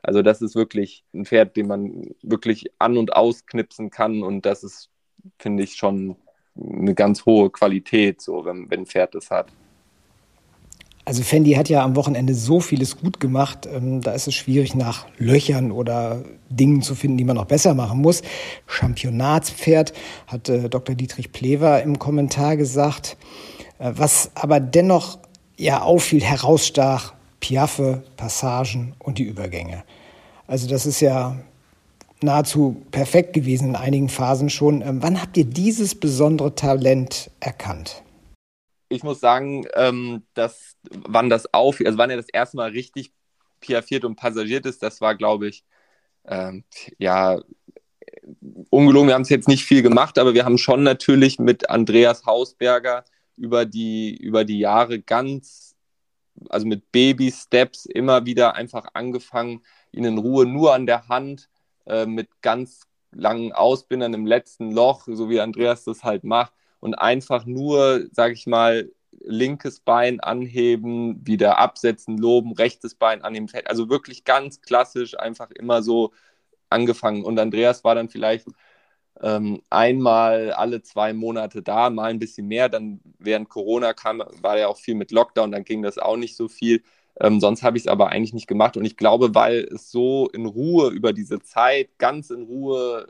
Also 0.02 0.22
das 0.22 0.40
ist 0.40 0.54
wirklich 0.54 1.04
ein 1.12 1.26
Pferd, 1.26 1.56
den 1.56 1.66
man 1.66 2.14
wirklich 2.22 2.72
an- 2.78 2.96
und 2.96 3.12
ausknipsen 3.12 3.90
kann 3.90 4.22
und 4.22 4.46
das 4.46 4.64
ist, 4.64 4.88
finde 5.38 5.62
ich, 5.62 5.74
schon 5.74 6.16
eine 6.56 6.94
ganz 6.94 7.26
hohe 7.26 7.50
Qualität, 7.50 8.20
so 8.20 8.44
wenn, 8.44 8.70
wenn 8.70 8.80
ein 8.80 8.86
Pferd 8.86 9.14
das 9.14 9.30
hat. 9.30 9.52
Also 11.04 11.22
Fendi 11.22 11.52
hat 11.52 11.68
ja 11.68 11.82
am 11.82 11.96
Wochenende 11.96 12.34
so 12.34 12.60
vieles 12.60 12.98
gut 12.98 13.20
gemacht, 13.20 13.66
ähm, 13.72 14.02
da 14.02 14.12
ist 14.12 14.28
es 14.28 14.34
schwierig 14.34 14.74
nach 14.74 15.06
Löchern 15.16 15.72
oder 15.72 16.22
Dingen 16.50 16.82
zu 16.82 16.94
finden, 16.94 17.16
die 17.16 17.24
man 17.24 17.36
noch 17.36 17.46
besser 17.46 17.74
machen 17.74 18.00
muss. 18.00 18.22
Championatspferd 18.66 19.92
hat 20.26 20.48
äh, 20.48 20.68
Dr. 20.68 20.94
Dietrich 20.94 21.32
Plever 21.32 21.82
im 21.82 21.98
Kommentar 21.98 22.56
gesagt. 22.56 23.16
Äh, 23.78 23.92
was 23.94 24.30
aber 24.34 24.60
dennoch 24.60 25.18
ja 25.56 25.82
auffiel, 25.82 26.22
herausstach, 26.22 27.14
Piaffe, 27.40 28.02
Passagen 28.16 28.94
und 28.98 29.18
die 29.18 29.24
Übergänge. 29.24 29.84
Also 30.46 30.68
das 30.68 30.84
ist 30.84 31.00
ja 31.00 31.36
nahezu 32.22 32.82
perfekt 32.90 33.32
gewesen 33.32 33.70
in 33.70 33.76
einigen 33.76 34.08
Phasen 34.08 34.50
schon. 34.50 34.82
Ähm, 34.82 35.02
wann 35.02 35.20
habt 35.20 35.36
ihr 35.36 35.44
dieses 35.44 35.94
besondere 35.94 36.54
Talent 36.54 37.30
erkannt? 37.40 38.02
Ich 38.90 39.04
muss 39.04 39.20
sagen, 39.20 39.66
ähm, 39.74 40.24
dass 40.34 40.76
wann 40.90 41.30
das 41.30 41.54
auf, 41.54 41.80
also 41.84 41.96
wann 41.96 42.10
er 42.10 42.16
das 42.16 42.28
erste 42.28 42.56
Mal 42.56 42.70
richtig 42.70 43.12
piaffiert 43.60 44.04
und 44.04 44.16
passagiert 44.16 44.66
ist, 44.66 44.82
das 44.82 45.00
war, 45.00 45.14
glaube 45.14 45.48
ich, 45.48 45.64
ähm, 46.26 46.64
ja, 46.98 47.40
ungelogen, 48.70 49.08
wir 49.08 49.14
haben 49.14 49.22
es 49.22 49.28
jetzt 49.28 49.48
nicht 49.48 49.64
viel 49.64 49.82
gemacht, 49.82 50.18
aber 50.18 50.34
wir 50.34 50.44
haben 50.44 50.58
schon 50.58 50.82
natürlich 50.82 51.38
mit 51.38 51.70
Andreas 51.70 52.26
Hausberger 52.26 53.04
über 53.36 53.64
die, 53.64 54.16
über 54.16 54.44
die 54.44 54.58
Jahre 54.58 55.00
ganz, 55.00 55.76
also 56.48 56.66
mit 56.66 56.90
Baby-Steps 56.90 57.86
immer 57.86 58.26
wieder 58.26 58.54
einfach 58.56 58.86
angefangen, 58.94 59.62
ihn 59.92 60.04
in 60.04 60.18
Ruhe 60.18 60.46
nur 60.46 60.74
an 60.74 60.86
der 60.86 61.08
Hand 61.08 61.48
äh, 61.86 62.06
mit 62.06 62.28
ganz 62.42 62.82
langen 63.12 63.52
Ausbindern 63.52 64.14
im 64.14 64.26
letzten 64.26 64.72
Loch, 64.72 65.06
so 65.06 65.30
wie 65.30 65.40
Andreas 65.40 65.84
das 65.84 66.02
halt 66.02 66.24
macht, 66.24 66.52
und 66.80 66.94
einfach 66.94 67.46
nur, 67.46 68.06
sage 68.12 68.34
ich 68.34 68.46
mal, 68.46 68.90
linkes 69.20 69.80
Bein 69.80 70.20
anheben, 70.20 71.20
wieder 71.26 71.58
absetzen, 71.58 72.18
loben, 72.18 72.52
rechtes 72.52 72.94
Bein 72.94 73.22
anheben. 73.22 73.48
Also 73.66 73.88
wirklich 73.90 74.24
ganz 74.24 74.62
klassisch, 74.62 75.18
einfach 75.18 75.50
immer 75.50 75.82
so 75.82 76.12
angefangen. 76.70 77.24
Und 77.24 77.38
Andreas 77.38 77.84
war 77.84 77.94
dann 77.94 78.08
vielleicht 78.08 78.46
ähm, 79.20 79.62
einmal 79.70 80.52
alle 80.52 80.82
zwei 80.82 81.12
Monate 81.12 81.62
da, 81.62 81.90
mal 81.90 82.10
ein 82.10 82.18
bisschen 82.18 82.46
mehr. 82.46 82.68
Dann 82.68 83.00
während 83.18 83.48
Corona 83.48 83.92
kam, 83.92 84.22
war 84.40 84.58
ja 84.58 84.68
auch 84.68 84.78
viel 84.78 84.94
mit 84.94 85.10
Lockdown, 85.10 85.52
dann 85.52 85.64
ging 85.64 85.82
das 85.82 85.98
auch 85.98 86.16
nicht 86.16 86.36
so 86.36 86.48
viel. 86.48 86.82
Ähm, 87.20 87.40
sonst 87.40 87.62
habe 87.62 87.76
ich 87.76 87.84
es 87.84 87.88
aber 87.88 88.08
eigentlich 88.10 88.32
nicht 88.32 88.46
gemacht. 88.46 88.76
Und 88.76 88.84
ich 88.84 88.96
glaube, 88.96 89.34
weil 89.34 89.68
es 89.72 89.90
so 89.90 90.28
in 90.32 90.46
Ruhe 90.46 90.90
über 90.90 91.12
diese 91.12 91.40
Zeit, 91.40 91.98
ganz 91.98 92.30
in 92.30 92.44
Ruhe 92.44 93.08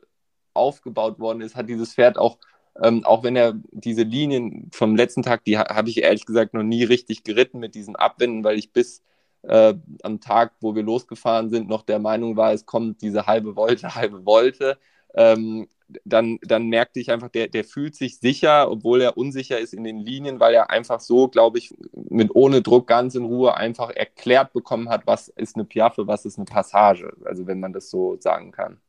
aufgebaut 0.55 1.21
worden 1.21 1.42
ist, 1.42 1.55
hat 1.57 1.68
dieses 1.68 1.94
Pferd 1.94 2.18
auch 2.18 2.38
ähm, 2.83 3.04
auch 3.04 3.22
wenn 3.22 3.37
er 3.37 3.54
diese 3.72 4.02
Linien 4.02 4.70
vom 4.72 4.96
letzten 4.96 5.22
Tag, 5.22 5.44
die 5.44 5.59
ha 5.59 5.74
habe 5.74 5.88
ich 5.88 6.02
ehrlich 6.02 6.26
gesagt 6.26 6.54
noch 6.54 6.62
nie 6.62 6.85
richtig 6.85 7.24
geritten 7.24 7.59
mit 7.59 7.74
diesen 7.74 7.96
Abwänden, 7.96 8.44
weil 8.44 8.59
ich 8.59 8.72
bis 8.72 9.02
äh, 9.42 9.74
am 10.02 10.20
Tag, 10.20 10.52
wo 10.61 10.74
wir 10.74 10.83
losgefahren 10.83 11.50
sind, 11.50 11.68
noch 11.68 11.83
der 11.83 11.98
Meinung 11.98 12.37
war, 12.37 12.52
es 12.52 12.66
kommt 12.66 13.02
diese 13.02 13.26
halbe 13.26 13.54
Volte, 13.54 13.94
halbe 13.94 14.24
Volte. 14.24 14.78
Ähm, 15.14 15.68
dann, 16.04 16.38
dann 16.42 16.68
merkte 16.68 17.00
ich 17.00 17.11
einfach, 17.11 17.30
der, 17.30 17.48
der 17.48 17.64
fühlt 17.64 17.96
sich 17.96 18.18
sicher, 18.20 18.70
obwohl 18.70 19.00
er 19.00 19.16
unsicher 19.16 19.59
ist 19.59 19.74
in 19.74 19.83
den 19.83 19.98
Linien, 19.98 20.38
weil 20.38 20.54
er 20.54 20.70
einfach 20.70 21.00
so, 21.00 21.28
glaube 21.28 21.59
ich, 21.59 21.74
mit 21.92 22.30
ohne 22.35 22.62
Druck 22.62 22.87
ganz 22.87 23.16
in 23.16 23.24
Ruhe 23.24 23.56
einfach 23.56 23.90
erklärt 23.90 24.52
bekommen 24.52 24.88
hat, 24.88 25.06
was 25.06 25.28
ist 25.28 25.56
eine 25.56 25.64
Piaffe, 25.64 26.06
was 26.06 26.24
ist 26.26 26.38
eine 26.38 26.44
Passage, 26.44 27.12
also 27.24 27.46
wenn 27.48 27.59
man 27.59 27.72
das 27.72 27.90
so 27.90 28.16
sagen 28.20 28.52
kann 28.52 28.80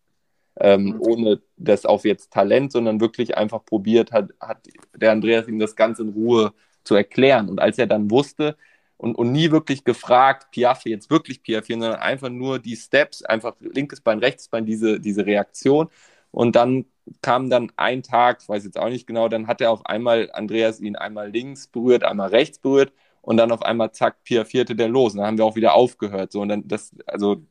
ähm, 0.59 0.83
mhm. 0.83 1.01
ohne 1.01 1.41
das 1.57 1.85
auf 1.85 2.05
jetzt 2.05 2.31
Talent, 2.31 2.71
sondern 2.71 2.99
wirklich 2.99 3.37
einfach 3.37 3.63
probiert 3.65 4.11
hat, 4.11 4.31
hat 4.39 4.67
der 4.95 5.11
Andreas 5.11 5.47
ihm 5.47 5.59
das 5.59 5.75
Ganze 5.75 6.03
in 6.03 6.09
Ruhe 6.09 6.53
zu 6.83 6.95
erklären. 6.95 7.49
Und 7.49 7.59
als 7.59 7.77
er 7.77 7.87
dann 7.87 8.11
wusste 8.11 8.57
und, 8.97 9.15
und 9.15 9.31
nie 9.31 9.51
wirklich 9.51 9.83
gefragt, 9.83 10.51
Piaffe 10.51 10.89
jetzt 10.89 11.09
wirklich 11.09 11.43
Piaffe, 11.43 11.73
sondern 11.73 11.95
einfach 11.95 12.29
nur 12.29 12.59
die 12.59 12.75
Steps, 12.75 13.23
einfach 13.23 13.55
linkes 13.59 14.01
Bein, 14.01 14.19
rechtes 14.19 14.47
Bein, 14.47 14.65
diese, 14.65 14.99
diese 14.99 15.25
Reaktion. 15.25 15.89
Und 16.31 16.55
dann 16.55 16.85
kam 17.21 17.49
dann 17.49 17.71
ein 17.77 18.03
Tag, 18.03 18.39
ich 18.41 18.49
weiß 18.49 18.63
jetzt 18.63 18.77
auch 18.77 18.89
nicht 18.89 19.07
genau, 19.07 19.27
dann 19.27 19.47
hat 19.47 19.61
er 19.61 19.71
auf 19.71 19.85
einmal 19.85 20.29
Andreas 20.33 20.79
ihn 20.79 20.95
einmal 20.95 21.29
links 21.29 21.67
berührt, 21.67 22.03
einmal 22.03 22.29
rechts 22.29 22.59
berührt 22.59 22.93
und 23.21 23.37
dann 23.37 23.51
auf 23.51 23.63
einmal 23.63 23.91
zack, 23.91 24.23
piaffierte 24.23 24.75
der 24.75 24.89
los. 24.89 25.13
Und 25.13 25.19
dann 25.19 25.27
haben 25.27 25.37
wir 25.37 25.45
auch 25.45 25.55
wieder 25.55 25.73
aufgehört. 25.73 26.31
So, 26.31 26.41
und 26.41 26.49
dann 26.49 26.67
das, 26.67 26.95
also 27.05 27.43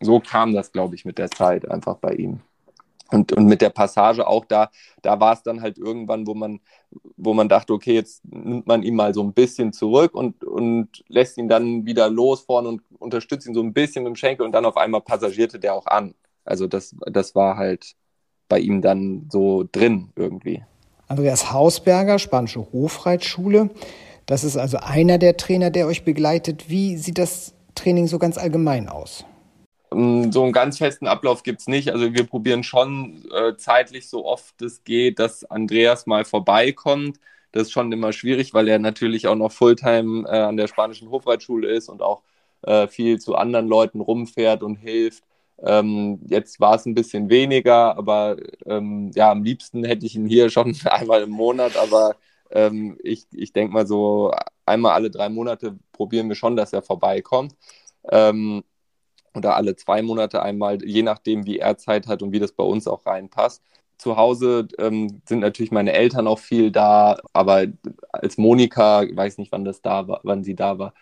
so 0.00 0.20
kam 0.20 0.54
das, 0.54 0.72
glaube 0.72 0.94
ich, 0.94 1.04
mit 1.04 1.18
der 1.18 1.30
Zeit 1.30 1.68
einfach 1.70 1.96
bei 1.96 2.12
ihm. 2.14 2.40
Und, 3.12 3.32
und 3.32 3.46
mit 3.46 3.60
der 3.62 3.70
Passage 3.70 4.26
auch 4.26 4.44
da, 4.44 4.70
da 5.02 5.20
war 5.20 5.32
es 5.32 5.42
dann 5.42 5.62
halt 5.62 5.78
irgendwann, 5.78 6.26
wo 6.26 6.34
man, 6.34 6.60
wo 7.16 7.34
man 7.34 7.48
dachte, 7.48 7.72
okay, 7.72 7.94
jetzt 7.94 8.24
nimmt 8.24 8.66
man 8.66 8.82
ihn 8.82 8.96
mal 8.96 9.14
so 9.14 9.22
ein 9.22 9.32
bisschen 9.32 9.72
zurück 9.72 10.14
und, 10.14 10.42
und 10.42 11.04
lässt 11.06 11.38
ihn 11.38 11.48
dann 11.48 11.86
wieder 11.86 12.10
los 12.10 12.40
vorne 12.40 12.68
und 12.68 12.82
unterstützt 12.98 13.46
ihn 13.46 13.54
so 13.54 13.62
ein 13.62 13.72
bisschen 13.72 14.02
mit 14.02 14.10
dem 14.10 14.16
Schenkel 14.16 14.44
und 14.44 14.52
dann 14.52 14.64
auf 14.64 14.76
einmal 14.76 15.02
passagierte 15.02 15.60
der 15.60 15.74
auch 15.74 15.86
an. 15.86 16.14
Also 16.44 16.66
das, 16.66 16.96
das 17.06 17.34
war 17.36 17.56
halt 17.56 17.94
bei 18.48 18.58
ihm 18.58 18.82
dann 18.82 19.28
so 19.30 19.64
drin 19.70 20.10
irgendwie. 20.16 20.64
Andreas 21.06 21.52
Hausberger, 21.52 22.18
Spanische 22.18 22.66
Hofreitschule. 22.72 23.70
Das 24.26 24.42
ist 24.42 24.56
also 24.56 24.78
einer 24.78 25.18
der 25.18 25.36
Trainer, 25.36 25.70
der 25.70 25.86
euch 25.86 26.04
begleitet. 26.04 26.68
Wie 26.68 26.96
sieht 26.96 27.18
das 27.18 27.54
Training 27.76 28.08
so 28.08 28.18
ganz 28.18 28.38
allgemein 28.38 28.88
aus? 28.88 29.24
Ähm, 29.92 30.32
so 30.32 30.42
einen 30.42 30.52
ganz 30.52 30.78
festen 30.78 31.06
Ablauf 31.06 31.42
gibt 31.42 31.60
es 31.60 31.66
nicht. 31.68 31.90
Also 31.90 32.12
wir 32.14 32.24
probieren 32.26 32.62
schon 32.62 33.24
äh, 33.32 33.56
zeitlich 33.56 34.08
so 34.08 34.24
oft 34.26 34.60
es 34.62 34.84
geht, 34.84 35.18
dass 35.18 35.44
Andreas 35.44 36.06
mal 36.06 36.24
vorbeikommt. 36.24 37.20
Das 37.52 37.64
ist 37.64 37.72
schon 37.72 37.92
immer 37.92 38.12
schwierig, 38.12 38.54
weil 38.54 38.68
er 38.68 38.78
natürlich 38.78 39.28
auch 39.28 39.36
noch 39.36 39.52
Fulltime 39.52 40.28
äh, 40.28 40.40
an 40.40 40.56
der 40.56 40.66
spanischen 40.68 41.10
Hofreitschule 41.10 41.68
ist 41.68 41.88
und 41.88 42.02
auch 42.02 42.22
äh, 42.62 42.88
viel 42.88 43.18
zu 43.20 43.36
anderen 43.36 43.68
Leuten 43.68 44.00
rumfährt 44.00 44.62
und 44.62 44.76
hilft. 44.76 45.24
Ähm, 45.62 46.20
jetzt 46.26 46.60
war 46.60 46.74
es 46.74 46.84
ein 46.86 46.94
bisschen 46.94 47.30
weniger, 47.30 47.96
aber 47.96 48.36
ähm, 48.66 49.10
ja, 49.14 49.30
am 49.30 49.42
liebsten 49.42 49.84
hätte 49.84 50.04
ich 50.06 50.14
ihn 50.16 50.26
hier 50.26 50.50
schon 50.50 50.76
einmal 50.84 51.22
im 51.22 51.30
Monat, 51.30 51.76
aber 51.76 52.16
ähm, 52.50 52.98
ich, 53.02 53.26
ich 53.32 53.52
denke 53.52 53.72
mal 53.72 53.86
so 53.86 54.32
einmal 54.66 54.92
alle 54.92 55.10
drei 55.10 55.28
Monate 55.28 55.78
probieren 55.92 56.28
wir 56.28 56.36
schon, 56.36 56.56
dass 56.56 56.72
er 56.72 56.82
vorbeikommt. 56.82 57.56
Ähm, 58.10 58.64
oder 59.36 59.56
alle 59.56 59.76
zwei 59.76 60.02
Monate 60.02 60.42
einmal, 60.42 60.82
je 60.84 61.02
nachdem, 61.02 61.46
wie 61.46 61.58
er 61.58 61.76
Zeit 61.78 62.06
hat 62.06 62.22
und 62.22 62.32
wie 62.32 62.40
das 62.40 62.52
bei 62.52 62.64
uns 62.64 62.86
auch 62.88 63.06
reinpasst. 63.06 63.62
Zu 63.98 64.16
Hause 64.16 64.68
ähm, 64.78 65.22
sind 65.26 65.40
natürlich 65.40 65.72
meine 65.72 65.92
Eltern 65.92 66.26
auch 66.26 66.38
viel 66.38 66.70
da, 66.70 67.18
aber 67.32 67.66
als 68.12 68.38
Monika, 68.38 69.02
ich 69.04 69.16
weiß 69.16 69.38
nicht, 69.38 69.52
wann 69.52 69.64
das 69.64 69.82
da 69.82 70.08
war, 70.08 70.20
wann 70.22 70.44
sie 70.44 70.54
da 70.54 70.78
war, 70.78 70.92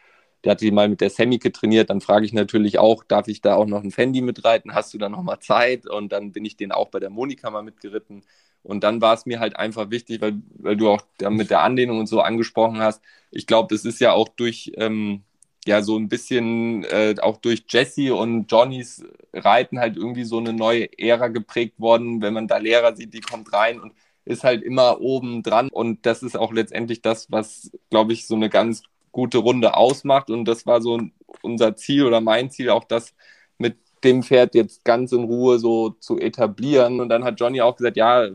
der 0.45 0.53
hat 0.53 0.61
die 0.61 0.71
mal 0.71 0.89
mit 0.89 1.01
der 1.01 1.11
Semike 1.11 1.53
trainiert, 1.53 1.91
dann 1.91 2.01
frage 2.01 2.27
ich 2.27 2.33
natürlich 2.33 2.79
auch, 2.79 3.03
darf 3.05 3.29
ich 3.29 3.41
da 3.41 3.55
auch 3.57 3.67
noch 3.67 3.83
ein 3.83 3.91
Fendi 3.91 4.21
mitreiten? 4.21 4.75
Hast 4.75 4.93
du 4.95 4.99
da 4.99 5.09
noch 5.09 5.23
mal 5.23 5.41
Zeit? 5.41 5.87
Und 5.89 6.13
dann 6.13 6.33
bin 6.33 6.45
ich 6.45 6.57
den 6.57 6.71
auch 6.73 6.91
bei 6.91 7.01
der 7.01 7.11
Monika 7.11 7.51
mal 7.51 7.63
mitgeritten. 7.63 8.23
Und 8.63 8.85
dann 8.85 9.01
war 9.01 9.15
es 9.15 9.27
mir 9.27 9.41
halt 9.41 9.57
einfach 9.57 9.91
wichtig, 9.91 10.21
weil, 10.21 10.43
weil 10.59 10.77
du 10.77 10.91
auch 10.91 11.03
mit 11.31 11.51
der 11.51 11.63
Anlehnung 11.63 11.99
und 11.99 12.09
so 12.09 12.21
angesprochen 12.21 12.81
hast. 12.81 13.03
Ich 13.31 13.47
glaube, 13.47 13.75
das 13.75 13.85
ist 13.85 14.01
ja 14.01 14.13
auch 14.13 14.29
durch, 14.29 14.73
ähm, 14.77 15.25
ja 15.69 15.83
so 15.83 15.97
ein 15.99 16.09
bisschen 16.09 16.85
äh, 16.85 17.15
auch 17.21 17.39
durch 17.39 17.65
Jesse 17.69 18.15
und 18.15 18.51
Johnnys 18.51 19.05
Reiten 19.33 19.79
halt 19.81 19.97
irgendwie 19.97 20.25
so 20.25 20.39
eine 20.39 20.53
neue 20.53 20.89
Ära 20.99 21.29
geprägt 21.29 21.81
worden. 21.81 22.23
Wenn 22.23 22.35
man 22.35 22.49
da 22.49 22.59
Lehrer 22.59 22.97
sieht, 22.97 23.15
die 23.15 23.21
kommt 23.21 23.53
rein 23.53 23.81
und 23.81 23.93
ist 24.25 24.45
halt 24.45 24.63
immer 24.63 25.01
oben 25.01 25.43
dran. 25.43 25.69
Und 25.71 26.07
das 26.07 26.23
ist 26.23 26.37
auch 26.37 26.53
letztendlich 26.53 27.03
das, 27.03 27.31
was, 27.31 27.71
glaube 27.91 28.13
ich, 28.13 28.27
so 28.27 28.35
eine 28.35 28.49
ganz 28.51 28.83
gute 29.13 29.39
Runde 29.39 29.77
ausmacht. 29.77 30.31
Und 30.31 30.47
das 30.47 30.67
war 30.67 30.81
so 30.83 31.01
unser 31.43 31.77
Ziel 31.77 32.05
oder 32.07 32.21
mein 32.21 32.51
Ziel, 32.51 32.71
auch 32.71 32.85
das 32.85 33.15
mit 33.59 33.77
dem 34.05 34.23
Pferd 34.23 34.55
jetzt 34.55 34.85
ganz 34.85 35.13
in 35.13 35.25
Ruhe 35.25 35.59
so 35.59 35.91
zu 35.91 36.19
etablieren. 36.19 37.01
Und 37.01 37.09
dann 37.09 37.25
hat 37.25 37.41
Johnny 37.41 37.61
auch 37.61 37.77
gesagt, 37.77 37.97
ja, 37.97 38.29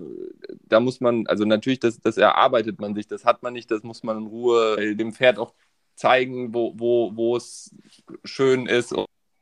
da 0.68 0.80
muss 0.80 1.02
man, 1.02 1.28
also 1.28 1.46
natürlich, 1.46 1.80
das, 1.80 2.00
das 2.00 2.18
erarbeitet 2.18 2.80
man 2.80 2.96
sich, 2.96 3.08
das 3.08 3.26
hat 3.26 3.44
man 3.44 3.54
nicht, 3.54 3.70
das 3.72 3.84
muss 3.84 4.04
man 4.04 4.18
in 4.18 4.28
Ruhe 4.28 4.96
dem 4.96 5.14
Pferd 5.14 5.40
auch 5.40 5.54
zeigen, 6.00 6.54
wo, 6.54 6.74
wo, 6.78 7.12
wo 7.16 7.36
es 7.36 7.76
schön 8.24 8.68
ist, 8.68 8.96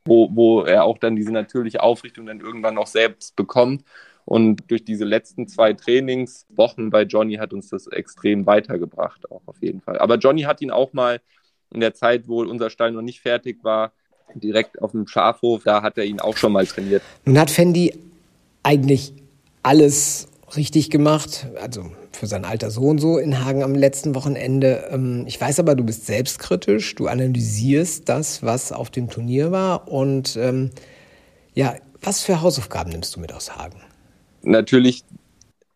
wo, 0.04 0.28
wo 0.34 0.62
er 0.62 0.84
auch 0.84 0.98
dann 0.98 1.14
diese 1.14 1.32
natürliche 1.32 1.82
Aufrichtung 1.82 2.26
dann 2.26 2.40
irgendwann 2.40 2.78
auch 2.78 2.88
selbst 2.88 3.36
bekommt. 3.36 3.84
Und 4.24 4.70
durch 4.70 4.84
diese 4.84 5.04
letzten 5.04 5.46
zwei 5.46 5.72
Trainingswochen 5.72 6.90
bei 6.90 7.02
Johnny 7.02 7.36
hat 7.36 7.52
uns 7.52 7.68
das 7.68 7.86
extrem 7.86 8.44
weitergebracht, 8.44 9.30
auch 9.30 9.42
auf 9.46 9.62
jeden 9.62 9.80
Fall. 9.80 9.98
Aber 9.98 10.16
Johnny 10.16 10.42
hat 10.42 10.60
ihn 10.60 10.70
auch 10.70 10.92
mal 10.92 11.20
in 11.70 11.80
der 11.80 11.94
Zeit, 11.94 12.26
wo 12.28 12.42
unser 12.42 12.70
Stall 12.70 12.90
noch 12.92 13.02
nicht 13.02 13.20
fertig 13.20 13.62
war, 13.62 13.92
direkt 14.34 14.82
auf 14.82 14.90
dem 14.90 15.06
Schafhof, 15.06 15.62
da 15.64 15.82
hat 15.82 15.96
er 15.96 16.04
ihn 16.04 16.20
auch 16.20 16.36
schon 16.36 16.52
mal 16.52 16.66
trainiert. 16.66 17.02
Nun 17.24 17.38
hat 17.38 17.50
Fendi 17.50 17.94
eigentlich 18.62 19.12
alles 19.62 20.28
richtig 20.56 20.90
gemacht, 20.90 21.46
also 21.60 21.90
für 22.12 22.26
sein 22.26 22.44
alter 22.44 22.70
Sohn 22.70 22.98
so 22.98 23.18
in 23.18 23.44
Hagen 23.44 23.62
am 23.62 23.74
letzten 23.74 24.14
Wochenende. 24.14 24.88
Ähm, 24.90 25.24
ich 25.26 25.40
weiß 25.40 25.60
aber, 25.60 25.74
du 25.74 25.84
bist 25.84 26.06
selbstkritisch, 26.06 26.94
du 26.94 27.06
analysierst 27.06 28.08
das, 28.08 28.42
was 28.42 28.72
auf 28.72 28.90
dem 28.90 29.08
Turnier 29.10 29.50
war 29.50 29.88
und 29.88 30.36
ähm, 30.36 30.70
ja, 31.54 31.74
was 32.02 32.22
für 32.22 32.40
Hausaufgaben 32.40 32.90
nimmst 32.90 33.16
du 33.16 33.20
mit 33.20 33.32
aus 33.32 33.56
Hagen? 33.56 33.80
Natürlich 34.42 35.04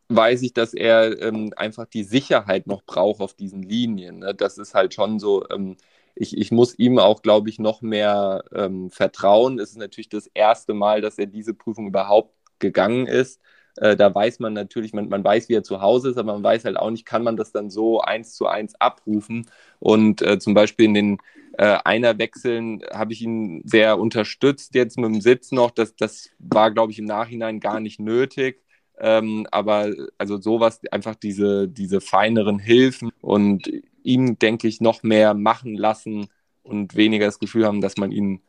weiß 0.09 0.43
ich, 0.43 0.53
dass 0.53 0.75
er 0.75 1.21
ähm, 1.21 1.53
einfach 1.57 1.87
die 1.87 2.05
Sicherheit 2.05 2.67
noch 2.67 2.83
braucht 2.83 3.21
auf 3.21 3.35
diesen 3.35 3.63
Linien. 3.63 4.21
Ne? 4.21 4.35
Das 4.35 4.59
ist 4.59 4.75
halt 4.75 4.95
schon 4.95 5.19
so. 5.19 5.49
Ähm, 5.51 5.77
ich, 6.15 6.37
ich 6.37 6.51
muss 6.51 6.79
ihm 6.79 6.99
auch, 6.99 7.23
glaube 7.23 7.49
ich, 7.49 7.59
noch 7.59 7.81
mehr 7.81 8.45
ähm, 8.55 8.91
vertrauen. 8.91 9.59
Es 9.59 9.71
ist 9.71 9.79
natürlich 9.79 10.11
das 10.11 10.27
erste 10.35 10.75
Mal, 10.75 11.01
dass 11.01 11.19
er 11.19 11.27
diese 11.27 11.55
Prüfung 11.55 11.87
überhaupt 11.87 12.35
gegangen 12.59 13.07
ist. 13.07 13.41
Äh, 13.77 13.97
da 13.97 14.15
weiß 14.15 14.39
man 14.41 14.53
natürlich, 14.53 14.93
man, 14.93 15.09
man 15.09 15.25
weiß, 15.25 15.49
wie 15.49 15.55
er 15.55 15.63
zu 15.63 15.81
Hause 15.81 16.11
ist, 16.11 16.19
aber 16.19 16.35
man 16.35 16.43
weiß 16.43 16.65
halt 16.65 16.77
auch 16.77 16.91
nicht, 16.91 17.07
kann 17.07 17.23
man 17.23 17.37
das 17.37 17.53
dann 17.53 17.71
so 17.71 18.01
eins 18.01 18.35
zu 18.35 18.47
eins 18.47 18.75
abrufen. 18.81 19.47
Und 19.81 20.23
äh, 20.23 20.39
zum 20.39 20.55
Beispiel 20.55 20.87
in 20.87 20.95
den 20.95 21.19
äh, 21.59 21.79
Einerwechseln 21.85 22.83
habe 22.93 23.13
ich 23.13 23.23
ihn 23.23 23.63
sehr 23.65 23.99
unterstützt 23.99 24.75
jetzt 24.75 24.99
mit 24.99 25.07
dem 25.07 25.21
Sitz 25.21 25.53
noch. 25.53 25.71
Das, 25.71 25.97
das 25.97 26.31
war, 26.39 26.71
glaube 26.71 26.93
ich, 26.93 26.99
im 26.99 27.05
Nachhinein 27.07 27.61
gar 27.61 27.81
nicht 27.81 28.01
nötig. 28.01 28.63
Ähm, 28.99 29.47
aber 29.51 29.91
also 30.19 30.39
sowas, 30.41 30.81
einfach 30.91 31.15
diese, 31.15 31.69
diese 31.69 32.01
feineren 32.01 32.59
Hilfen 32.59 33.11
und 33.21 33.71
ihm, 34.05 34.39
denke 34.39 34.69
ich, 34.69 34.81
noch 34.81 35.03
mehr 35.03 35.35
machen 35.35 35.75
lassen 35.75 36.29
und 36.63 36.95
weniger 36.97 37.27
das 37.27 37.39
Gefühl 37.39 37.67
haben, 37.67 37.81
dass 37.81 37.97
man 37.97 38.13
ihn 38.13 38.43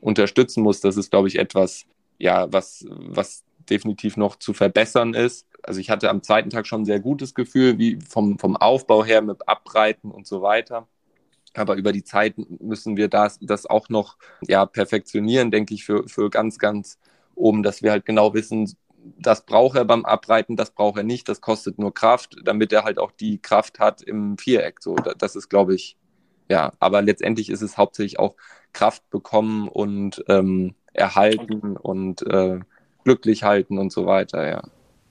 unterstützen 0.00 0.62
muss. 0.62 0.80
Das 0.80 0.96
ist, 0.96 1.10
glaube 1.10 1.28
ich, 1.28 1.38
etwas, 1.38 1.84
ja, 2.18 2.52
was, 2.52 2.86
was 2.88 3.44
definitiv 3.70 4.16
noch 4.16 4.36
zu 4.36 4.52
verbessern 4.52 5.14
ist. 5.14 5.46
Also 5.62 5.80
ich 5.80 5.90
hatte 5.90 6.10
am 6.10 6.22
zweiten 6.22 6.50
Tag 6.50 6.66
schon 6.66 6.82
ein 6.82 6.86
sehr 6.86 7.00
gutes 7.00 7.34
Gefühl, 7.34 7.78
wie 7.78 7.98
vom, 8.08 8.38
vom 8.38 8.56
Aufbau 8.56 9.04
her 9.04 9.22
mit 9.22 9.48
Abreiten 9.48 10.10
und 10.10 10.26
so 10.26 10.42
weiter. 10.42 10.88
Aber 11.54 11.76
über 11.76 11.92
die 11.92 12.04
Zeit 12.04 12.34
müssen 12.60 12.96
wir 12.96 13.08
das, 13.08 13.38
das 13.40 13.66
auch 13.66 13.88
noch 13.88 14.16
ja, 14.46 14.66
perfektionieren, 14.66 15.50
denke 15.50 15.74
ich, 15.74 15.84
für, 15.84 16.08
für 16.08 16.30
ganz, 16.30 16.58
ganz 16.58 16.98
oben, 17.34 17.62
dass 17.62 17.82
wir 17.82 17.90
halt 17.90 18.06
genau 18.06 18.34
wissen, 18.34 18.72
das 19.18 19.46
braucht 19.46 19.76
er 19.76 19.84
beim 19.84 20.04
Abreiten, 20.04 20.56
das 20.56 20.70
braucht 20.70 20.98
er 20.98 21.04
nicht, 21.04 21.28
das 21.28 21.40
kostet 21.40 21.78
nur 21.78 21.94
Kraft, 21.94 22.36
damit 22.44 22.72
er 22.72 22.84
halt 22.84 22.98
auch 22.98 23.12
die 23.12 23.38
Kraft 23.38 23.78
hat 23.78 24.02
im 24.02 24.36
Viereck. 24.38 24.82
So, 24.82 24.94
das 24.94 25.36
ist, 25.36 25.48
glaube 25.48 25.74
ich, 25.74 25.96
ja, 26.48 26.72
aber 26.80 27.02
letztendlich 27.02 27.50
ist 27.50 27.62
es 27.62 27.78
hauptsächlich 27.78 28.18
auch 28.18 28.36
Kraft 28.72 29.08
bekommen 29.10 29.68
und 29.68 30.22
ähm, 30.28 30.74
erhalten 30.92 31.76
und 31.76 32.22
äh, 32.22 32.60
glücklich 33.04 33.42
halten 33.42 33.78
und 33.78 33.92
so 33.92 34.06
weiter, 34.06 34.48
ja. 34.48 34.62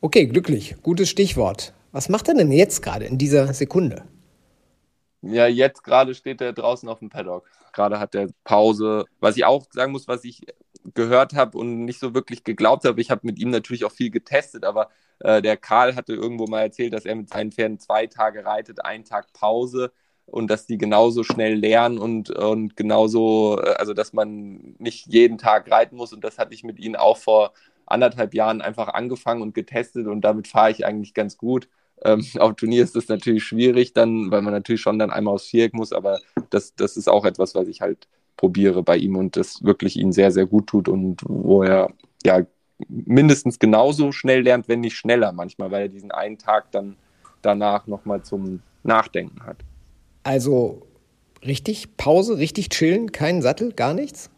Okay, 0.01 0.27
glücklich, 0.27 0.75
gutes 0.81 1.09
Stichwort. 1.09 1.73
Was 1.91 2.09
macht 2.09 2.27
er 2.27 2.35
denn 2.35 2.51
jetzt 2.51 2.81
gerade 2.81 3.05
in 3.05 3.17
dieser 3.17 3.53
Sekunde? 3.53 4.03
Ja, 5.21 5.47
jetzt 5.47 5.83
gerade 5.83 6.15
steht 6.15 6.39
er 6.39 6.53
draußen 6.53 6.87
auf 6.87 6.99
dem 6.99 7.09
Paddock. 7.09 7.45
Gerade 7.73 7.99
hat 7.99 8.15
er 8.15 8.29
Pause. 8.43 9.05
Was 9.19 9.35
ich 9.35 9.45
auch 9.45 9.65
sagen 9.71 9.91
muss, 9.91 10.07
was 10.07 10.23
ich 10.23 10.41
gehört 10.93 11.33
habe 11.33 11.57
und 11.57 11.85
nicht 11.85 11.99
so 11.99 12.13
wirklich 12.13 12.43
geglaubt 12.43 12.85
habe, 12.85 13.01
ich 13.01 13.11
habe 13.11 13.21
mit 13.23 13.39
ihm 13.39 13.49
natürlich 13.49 13.85
auch 13.85 13.91
viel 13.91 14.09
getestet, 14.09 14.63
aber 14.63 14.89
äh, 15.19 15.41
der 15.41 15.57
Karl 15.57 15.95
hatte 15.95 16.13
irgendwo 16.13 16.45
mal 16.47 16.61
erzählt, 16.61 16.93
dass 16.93 17.05
er 17.05 17.15
mit 17.15 17.29
seinen 17.29 17.51
Pferden 17.51 17.79
zwei 17.79 18.07
Tage 18.07 18.45
reitet, 18.45 18.85
einen 18.85 19.03
Tag 19.03 19.33
Pause 19.33 19.91
und 20.25 20.49
dass 20.49 20.65
die 20.65 20.77
genauso 20.77 21.23
schnell 21.23 21.55
lernen 21.55 21.97
und, 21.97 22.29
und 22.29 22.75
genauso, 22.75 23.59
äh, 23.61 23.73
also 23.73 23.93
dass 23.93 24.13
man 24.13 24.75
nicht 24.79 25.07
jeden 25.07 25.37
Tag 25.37 25.69
reiten 25.69 25.95
muss 25.97 26.13
und 26.13 26.23
das 26.23 26.37
hatte 26.37 26.53
ich 26.53 26.63
mit 26.63 26.79
ihnen 26.79 26.95
auch 26.95 27.17
vor 27.17 27.53
anderthalb 27.91 28.33
Jahren 28.33 28.61
einfach 28.61 28.89
angefangen 28.89 29.41
und 29.41 29.53
getestet 29.53 30.07
und 30.07 30.21
damit 30.21 30.47
fahre 30.47 30.71
ich 30.71 30.85
eigentlich 30.85 31.13
ganz 31.13 31.37
gut. 31.37 31.67
Ähm, 32.03 32.25
auf 32.39 32.55
Turnier 32.55 32.83
ist 32.83 32.95
das 32.95 33.07
natürlich 33.07 33.43
schwierig, 33.43 33.93
dann, 33.93 34.31
weil 34.31 34.41
man 34.41 34.53
natürlich 34.53 34.81
schon 34.81 34.99
dann 34.99 35.11
einmal 35.11 35.35
aufs 35.35 35.47
Viereck 35.47 35.73
muss, 35.73 35.93
aber 35.93 36.19
das, 36.49 36.75
das 36.75 36.97
ist 36.97 37.09
auch 37.09 37.25
etwas, 37.25 37.55
was 37.55 37.67
ich 37.67 37.81
halt 37.81 38.07
probiere 38.37 38.83
bei 38.83 38.95
ihm 38.95 39.17
und 39.17 39.35
das 39.35 39.63
wirklich 39.63 39.97
ihn 39.97 40.13
sehr, 40.13 40.31
sehr 40.31 40.45
gut 40.45 40.67
tut 40.67 40.87
und 40.87 41.21
wo 41.25 41.63
er 41.63 41.89
ja 42.23 42.45
mindestens 42.87 43.59
genauso 43.59 44.13
schnell 44.13 44.41
lernt, 44.41 44.69
wenn 44.69 44.79
nicht 44.79 44.95
schneller 44.95 45.33
manchmal, 45.33 45.71
weil 45.71 45.83
er 45.83 45.89
diesen 45.89 46.11
einen 46.11 46.37
Tag 46.37 46.71
dann 46.71 46.95
danach 47.41 47.87
nochmal 47.87 48.23
zum 48.23 48.61
Nachdenken 48.83 49.43
hat. 49.45 49.57
Also 50.23 50.87
richtig 51.45 51.97
Pause, 51.97 52.37
richtig 52.37 52.69
chillen, 52.69 53.11
keinen 53.11 53.41
Sattel, 53.41 53.73
gar 53.73 53.93
nichts? 53.93 54.29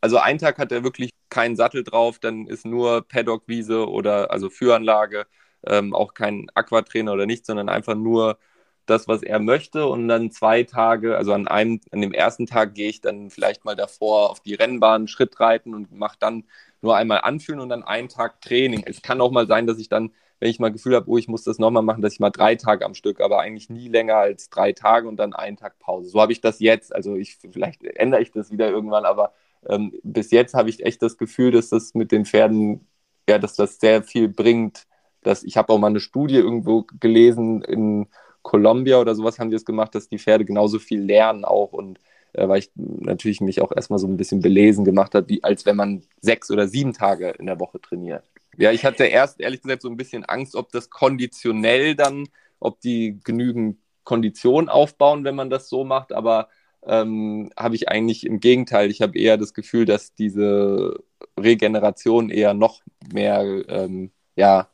Also 0.00 0.18
einen 0.18 0.38
Tag 0.38 0.58
hat 0.58 0.72
er 0.72 0.84
wirklich 0.84 1.10
keinen 1.28 1.56
Sattel 1.56 1.84
drauf, 1.84 2.18
dann 2.18 2.46
ist 2.46 2.66
nur 2.66 3.06
Paddock-Wiese 3.06 3.88
oder 3.88 4.30
also 4.30 4.50
Führanlage, 4.50 5.26
ähm, 5.66 5.94
auch 5.94 6.14
kein 6.14 6.50
Aquatrainer 6.54 7.12
oder 7.12 7.26
nichts, 7.26 7.46
sondern 7.46 7.68
einfach 7.68 7.94
nur 7.94 8.38
das, 8.86 9.08
was 9.08 9.22
er 9.22 9.38
möchte. 9.38 9.86
Und 9.86 10.08
dann 10.08 10.30
zwei 10.30 10.64
Tage, 10.64 11.16
also 11.16 11.32
an 11.32 11.48
einem, 11.48 11.80
an 11.92 12.00
dem 12.00 12.12
ersten 12.12 12.46
Tag 12.46 12.74
gehe 12.74 12.88
ich 12.90 13.00
dann 13.00 13.30
vielleicht 13.30 13.64
mal 13.64 13.76
davor 13.76 14.30
auf 14.30 14.40
die 14.40 14.54
Rennbahn 14.54 15.08
Schritt 15.08 15.38
reiten 15.40 15.74
und 15.74 15.92
mache 15.92 16.16
dann 16.20 16.44
nur 16.82 16.96
einmal 16.96 17.20
anfühlen 17.22 17.60
und 17.60 17.68
dann 17.68 17.84
einen 17.84 18.08
Tag 18.08 18.40
Training. 18.40 18.82
Es 18.86 19.02
kann 19.02 19.20
auch 19.20 19.30
mal 19.30 19.46
sein, 19.46 19.66
dass 19.66 19.78
ich 19.78 19.88
dann, 19.88 20.12
wenn 20.40 20.50
ich 20.50 20.58
mal 20.58 20.72
Gefühl 20.72 20.96
habe, 20.96 21.08
oh, 21.10 21.18
ich 21.18 21.28
muss 21.28 21.44
das 21.44 21.58
nochmal 21.58 21.82
machen, 21.82 22.02
dass 22.02 22.14
ich 22.14 22.20
mal 22.20 22.30
drei 22.30 22.56
Tage 22.56 22.84
am 22.84 22.94
Stück, 22.94 23.20
aber 23.20 23.40
eigentlich 23.40 23.68
nie 23.70 23.88
länger 23.88 24.16
als 24.16 24.48
drei 24.50 24.72
Tage 24.72 25.06
und 25.08 25.16
dann 25.18 25.34
einen 25.34 25.56
Tag 25.56 25.78
Pause. 25.78 26.08
So 26.08 26.20
habe 26.20 26.32
ich 26.32 26.40
das 26.40 26.60
jetzt. 26.60 26.94
Also 26.94 27.16
ich, 27.16 27.36
vielleicht 27.52 27.84
ändere 27.84 28.22
ich 28.22 28.32
das 28.32 28.50
wieder 28.50 28.70
irgendwann, 28.70 29.04
aber 29.04 29.34
ähm, 29.68 29.92
bis 30.02 30.30
jetzt 30.30 30.54
habe 30.54 30.70
ich 30.70 30.84
echt 30.84 31.02
das 31.02 31.16
Gefühl, 31.16 31.50
dass 31.50 31.68
das 31.68 31.94
mit 31.94 32.12
den 32.12 32.24
Pferden, 32.24 32.86
ja, 33.28 33.38
dass 33.38 33.54
das 33.54 33.78
sehr 33.78 34.02
viel 34.02 34.28
bringt. 34.28 34.86
Dass, 35.22 35.42
ich 35.42 35.56
habe 35.56 35.72
auch 35.72 35.78
mal 35.78 35.88
eine 35.88 36.00
Studie 36.00 36.36
irgendwo 36.36 36.86
gelesen, 36.98 37.62
in 37.62 38.06
Columbia 38.42 38.98
oder 38.98 39.14
sowas 39.14 39.38
haben 39.38 39.50
die 39.50 39.56
es 39.56 39.66
gemacht, 39.66 39.94
dass 39.94 40.08
die 40.08 40.18
Pferde 40.18 40.44
genauso 40.44 40.78
viel 40.78 41.02
lernen 41.02 41.44
auch 41.44 41.72
und 41.72 41.98
äh, 42.32 42.48
weil 42.48 42.60
ich 42.60 42.70
natürlich 42.74 43.40
mich 43.40 43.60
auch 43.60 43.72
erstmal 43.74 43.98
so 43.98 44.06
ein 44.06 44.16
bisschen 44.16 44.40
belesen 44.40 44.84
gemacht 44.84 45.14
habe, 45.14 45.38
als 45.42 45.66
wenn 45.66 45.76
man 45.76 46.02
sechs 46.20 46.50
oder 46.50 46.68
sieben 46.68 46.92
Tage 46.92 47.30
in 47.30 47.46
der 47.46 47.60
Woche 47.60 47.80
trainiert. 47.80 48.24
Ja, 48.56 48.72
ich 48.72 48.84
hatte 48.84 49.04
erst 49.04 49.40
ehrlich 49.40 49.62
gesagt 49.62 49.82
so 49.82 49.88
ein 49.88 49.96
bisschen 49.96 50.24
Angst, 50.24 50.54
ob 50.54 50.70
das 50.72 50.90
konditionell 50.90 51.94
dann, 51.94 52.28
ob 52.58 52.80
die 52.80 53.18
genügend 53.24 53.78
Kondition 54.04 54.68
aufbauen, 54.68 55.24
wenn 55.24 55.34
man 55.34 55.50
das 55.50 55.68
so 55.68 55.84
macht, 55.84 56.12
aber 56.12 56.48
ähm, 56.86 57.50
habe 57.56 57.74
ich 57.74 57.88
eigentlich 57.88 58.26
im 58.26 58.40
Gegenteil. 58.40 58.90
Ich 58.90 59.02
habe 59.02 59.18
eher 59.18 59.36
das 59.36 59.54
Gefühl, 59.54 59.84
dass 59.84 60.14
diese 60.14 61.02
Regeneration 61.38 62.30
eher 62.30 62.54
noch 62.54 62.82
mehr 63.12 63.42
ähm, 63.68 64.10
ja, 64.36 64.68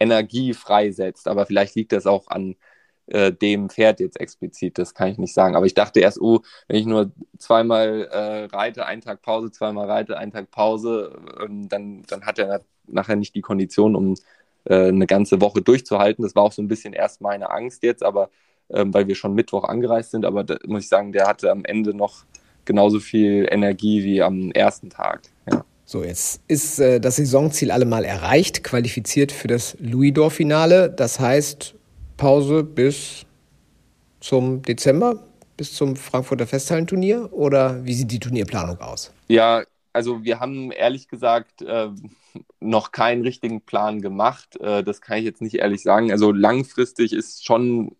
Energie 0.00 0.54
freisetzt. 0.54 1.28
Aber 1.28 1.46
vielleicht 1.46 1.74
liegt 1.76 1.92
das 1.92 2.06
auch 2.06 2.28
an 2.28 2.56
äh, 3.06 3.32
dem 3.32 3.68
Pferd 3.68 4.00
jetzt 4.00 4.20
explizit, 4.20 4.78
das 4.78 4.94
kann 4.94 5.08
ich 5.08 5.18
nicht 5.18 5.34
sagen. 5.34 5.56
Aber 5.56 5.66
ich 5.66 5.74
dachte 5.74 6.00
erst, 6.00 6.20
oh, 6.20 6.40
wenn 6.68 6.76
ich 6.78 6.86
nur 6.86 7.12
zweimal 7.38 8.08
äh, 8.10 8.44
reite, 8.44 8.86
einen 8.86 9.02
Tag 9.02 9.22
Pause, 9.22 9.50
zweimal 9.50 9.90
reite, 9.90 10.16
einen 10.18 10.32
Tag 10.32 10.50
Pause, 10.50 11.18
ähm, 11.42 11.68
dann, 11.68 12.02
dann 12.08 12.24
hat 12.26 12.38
er 12.38 12.62
nachher 12.86 13.16
nicht 13.16 13.34
die 13.34 13.40
Kondition, 13.40 13.96
um 13.96 14.14
äh, 14.64 14.88
eine 14.88 15.06
ganze 15.06 15.40
Woche 15.40 15.62
durchzuhalten. 15.62 16.22
Das 16.22 16.34
war 16.34 16.44
auch 16.44 16.52
so 16.52 16.62
ein 16.62 16.68
bisschen 16.68 16.92
erst 16.92 17.20
meine 17.20 17.50
Angst 17.50 17.82
jetzt, 17.82 18.02
aber 18.02 18.30
ähm, 18.72 18.92
weil 18.92 19.06
wir 19.08 19.14
schon 19.14 19.34
Mittwoch 19.34 19.64
angereist 19.64 20.10
sind. 20.10 20.24
Aber 20.24 20.44
da 20.44 20.56
muss 20.66 20.84
ich 20.84 20.88
sagen, 20.88 21.12
der 21.12 21.26
hatte 21.26 21.50
am 21.50 21.64
Ende 21.64 21.94
noch 21.94 22.24
genauso 22.64 23.00
viel 23.00 23.46
Energie 23.50 24.04
wie 24.04 24.22
am 24.22 24.50
ersten 24.52 24.90
Tag. 24.90 25.22
Ja. 25.50 25.64
So, 25.84 26.04
jetzt 26.04 26.40
ist 26.48 26.78
äh, 26.78 27.00
das 27.00 27.16
Saisonziel 27.16 27.70
allemal 27.70 28.04
erreicht, 28.04 28.64
qualifiziert 28.64 29.32
für 29.32 29.48
das 29.48 29.76
Louis-Dor-Finale. 29.80 30.90
Das 30.90 31.20
heißt, 31.20 31.74
Pause 32.16 32.62
bis 32.62 33.26
zum 34.20 34.62
Dezember, 34.62 35.22
bis 35.56 35.74
zum 35.74 35.96
Frankfurter 35.96 36.46
Festhallenturnier? 36.46 37.32
Oder 37.32 37.84
wie 37.84 37.94
sieht 37.94 38.10
die 38.10 38.20
Turnierplanung 38.20 38.80
aus? 38.80 39.12
Ja, 39.28 39.64
also 39.92 40.24
wir 40.24 40.40
haben 40.40 40.70
ehrlich 40.70 41.08
gesagt 41.08 41.62
äh, 41.62 41.88
noch 42.60 42.92
keinen 42.92 43.22
richtigen 43.22 43.60
Plan 43.60 44.00
gemacht. 44.00 44.56
Äh, 44.60 44.82
das 44.84 45.00
kann 45.00 45.18
ich 45.18 45.24
jetzt 45.24 45.42
nicht 45.42 45.56
ehrlich 45.56 45.82
sagen. 45.82 46.10
Also 46.10 46.32
langfristig 46.32 47.12
ist 47.12 47.44
schon 47.44 47.94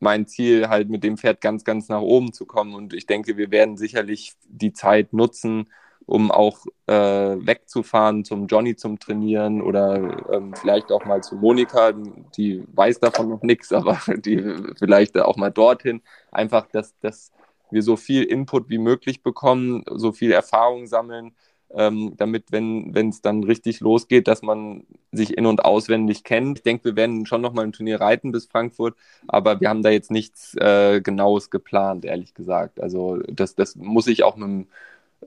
mein 0.00 0.26
Ziel, 0.26 0.68
halt 0.68 0.88
mit 0.88 1.04
dem 1.04 1.16
Pferd 1.16 1.40
ganz, 1.40 1.64
ganz 1.64 1.88
nach 1.88 2.00
oben 2.00 2.32
zu 2.32 2.46
kommen. 2.46 2.74
Und 2.74 2.94
ich 2.94 3.06
denke, 3.06 3.36
wir 3.36 3.50
werden 3.50 3.76
sicherlich 3.76 4.32
die 4.48 4.72
Zeit 4.72 5.12
nutzen, 5.12 5.68
um 6.06 6.32
auch 6.32 6.66
äh, 6.86 6.92
wegzufahren 6.92 8.24
zum 8.24 8.46
Johnny 8.48 8.74
zum 8.74 8.98
Trainieren 8.98 9.62
oder 9.62 10.26
ähm, 10.32 10.54
vielleicht 10.54 10.90
auch 10.90 11.04
mal 11.04 11.22
zu 11.22 11.36
Monika, 11.36 11.92
die 12.36 12.64
weiß 12.72 12.98
davon 12.98 13.28
noch 13.28 13.42
nichts, 13.42 13.72
aber 13.72 14.00
die 14.16 14.42
vielleicht 14.78 15.16
auch 15.18 15.36
mal 15.36 15.50
dorthin. 15.50 16.02
Einfach, 16.32 16.66
dass, 16.66 16.98
dass 16.98 17.30
wir 17.70 17.82
so 17.82 17.96
viel 17.96 18.24
Input 18.24 18.68
wie 18.68 18.78
möglich 18.78 19.22
bekommen, 19.22 19.84
so 19.86 20.10
viel 20.10 20.32
Erfahrung 20.32 20.86
sammeln, 20.86 21.32
ähm, 21.74 22.14
damit, 22.16 22.50
wenn 22.50 23.08
es 23.08 23.20
dann 23.22 23.44
richtig 23.44 23.80
losgeht, 23.80 24.28
dass 24.28 24.42
man 24.42 24.84
sich 25.12 25.36
in- 25.36 25.46
und 25.46 25.64
auswendig 25.64 26.24
kennt. 26.24 26.58
Ich 26.58 26.62
denke, 26.64 26.84
wir 26.84 26.96
werden 26.96 27.26
schon 27.26 27.40
noch 27.40 27.52
mal 27.52 27.62
ein 27.62 27.72
Turnier 27.72 28.00
reiten 28.00 28.32
bis 28.32 28.46
Frankfurt, 28.46 28.94
aber 29.28 29.60
wir 29.60 29.68
haben 29.68 29.82
da 29.82 29.90
jetzt 29.90 30.10
nichts 30.10 30.54
äh, 30.56 31.00
Genaues 31.00 31.50
geplant, 31.50 32.04
ehrlich 32.04 32.34
gesagt. 32.34 32.80
Also 32.80 33.18
das, 33.28 33.54
das 33.54 33.76
muss 33.76 34.06
ich 34.06 34.22
auch 34.22 34.36
mit 34.36 34.48
dem 34.48 34.66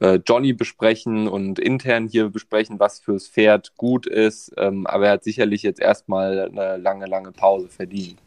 äh, 0.02 0.20
Johnny 0.26 0.54
besprechen 0.54 1.28
und 1.28 1.60
intern 1.60 2.08
hier 2.08 2.30
besprechen, 2.30 2.80
was 2.80 3.00
fürs 3.00 3.28
Pferd 3.28 3.76
gut 3.78 4.06
ist. 4.06 4.54
Ähm, 4.58 4.88
aber 4.88 5.08
er 5.08 5.12
hat 5.14 5.24
sicherlich 5.24 5.64
jetzt 5.64 5.80
erstmal 5.80 6.50
eine 6.50 6.78
lange, 6.78 7.06
lange 7.06 7.32
Pause 7.32 7.70
verdient. 7.70 8.20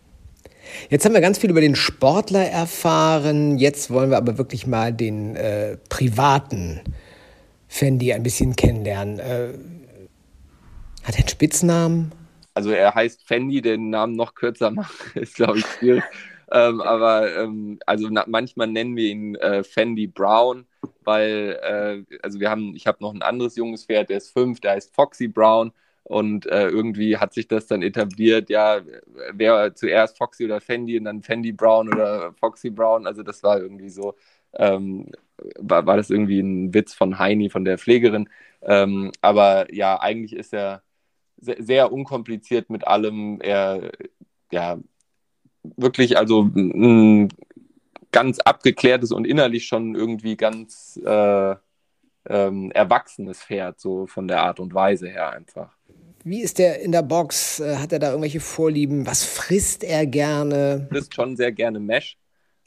Jetzt 0.90 1.04
haben 1.04 1.14
wir 1.14 1.20
ganz 1.20 1.38
viel 1.38 1.50
über 1.50 1.60
den 1.60 1.76
Sportler 1.76 2.44
erfahren. 2.44 3.58
Jetzt 3.58 3.90
wollen 3.90 4.10
wir 4.10 4.16
aber 4.16 4.38
wirklich 4.38 4.66
mal 4.66 4.92
den 4.92 5.36
äh, 5.36 5.76
privaten 5.88 6.80
Fendi 7.76 8.12
ein 8.12 8.22
bisschen 8.22 8.56
kennenlernen. 8.56 9.18
Äh, 9.18 9.54
hat 11.04 11.14
er 11.14 11.20
einen 11.20 11.28
Spitznamen? 11.28 12.12
Also 12.54 12.70
er 12.70 12.94
heißt 12.94 13.26
Fendi, 13.26 13.60
den 13.60 13.90
Namen 13.90 14.16
noch 14.16 14.34
kürzer 14.34 14.70
machen, 14.70 14.94
ist 15.20 15.36
glaube 15.36 15.58
ich 15.58 15.66
schwierig. 15.66 16.04
ähm, 16.50 16.80
aber 16.80 17.36
ähm, 17.36 17.78
also 17.86 18.08
na, 18.10 18.24
manchmal 18.26 18.68
nennen 18.68 18.96
wir 18.96 19.10
ihn 19.10 19.34
äh, 19.36 19.62
Fendi 19.62 20.06
Brown 20.06 20.66
weil 21.06 21.58
äh, 21.62 22.16
also 22.22 22.40
wir 22.40 22.50
haben, 22.50 22.74
ich 22.74 22.86
habe 22.86 22.98
noch 23.00 23.14
ein 23.14 23.22
anderes 23.22 23.56
junges 23.56 23.84
Pferd, 23.84 24.10
der 24.10 24.18
ist 24.18 24.30
fünf, 24.30 24.60
der 24.60 24.72
heißt 24.72 24.94
Foxy 24.94 25.28
Brown 25.28 25.72
und 26.02 26.46
äh, 26.46 26.68
irgendwie 26.68 27.16
hat 27.16 27.32
sich 27.32 27.48
das 27.48 27.66
dann 27.66 27.82
etabliert, 27.82 28.50
ja, 28.50 28.80
wer 29.32 29.74
zuerst 29.74 30.18
Foxy 30.18 30.44
oder 30.44 30.60
Fendi 30.60 30.98
und 30.98 31.04
dann 31.04 31.22
Fendi 31.22 31.52
Brown 31.52 31.88
oder 31.88 32.32
Foxy 32.34 32.70
Brown, 32.70 33.06
also 33.06 33.22
das 33.22 33.42
war 33.42 33.60
irgendwie 33.60 33.88
so, 33.88 34.14
ähm, 34.54 35.10
war, 35.58 35.86
war 35.86 35.96
das 35.96 36.10
irgendwie 36.10 36.40
ein 36.40 36.74
Witz 36.74 36.94
von 36.94 37.18
Heini, 37.18 37.50
von 37.50 37.64
der 37.64 37.78
Pflegerin, 37.78 38.28
ähm, 38.62 39.12
aber 39.20 39.72
ja, 39.74 40.00
eigentlich 40.00 40.34
ist 40.34 40.52
er 40.52 40.82
sehr, 41.38 41.62
sehr 41.62 41.92
unkompliziert 41.92 42.70
mit 42.70 42.86
allem, 42.86 43.40
er, 43.40 43.92
ja, 44.50 44.78
wirklich 45.76 46.16
also 46.16 46.42
ein 46.42 47.28
ganz 48.12 48.38
abgeklärtes 48.38 49.12
und 49.12 49.26
innerlich 49.26 49.66
schon 49.66 49.94
irgendwie 49.94 50.36
ganz 50.36 50.98
äh, 51.04 51.54
ähm, 52.28 52.70
erwachsenes 52.72 53.42
Pferd, 53.42 53.80
so 53.80 54.06
von 54.06 54.28
der 54.28 54.42
Art 54.42 54.60
und 54.60 54.74
Weise 54.74 55.08
her 55.08 55.30
einfach. 55.30 55.76
Wie 56.24 56.40
ist 56.40 56.58
der 56.58 56.80
in 56.80 56.92
der 56.92 57.02
Box? 57.02 57.60
Äh, 57.60 57.76
hat 57.76 57.92
er 57.92 57.98
da 57.98 58.08
irgendwelche 58.08 58.40
Vorlieben? 58.40 59.06
Was 59.06 59.22
frisst 59.22 59.84
er 59.84 60.06
gerne? 60.06 60.88
Frisst 60.90 61.14
schon 61.14 61.36
sehr 61.36 61.52
gerne 61.52 61.78
Mesh. 61.78 62.16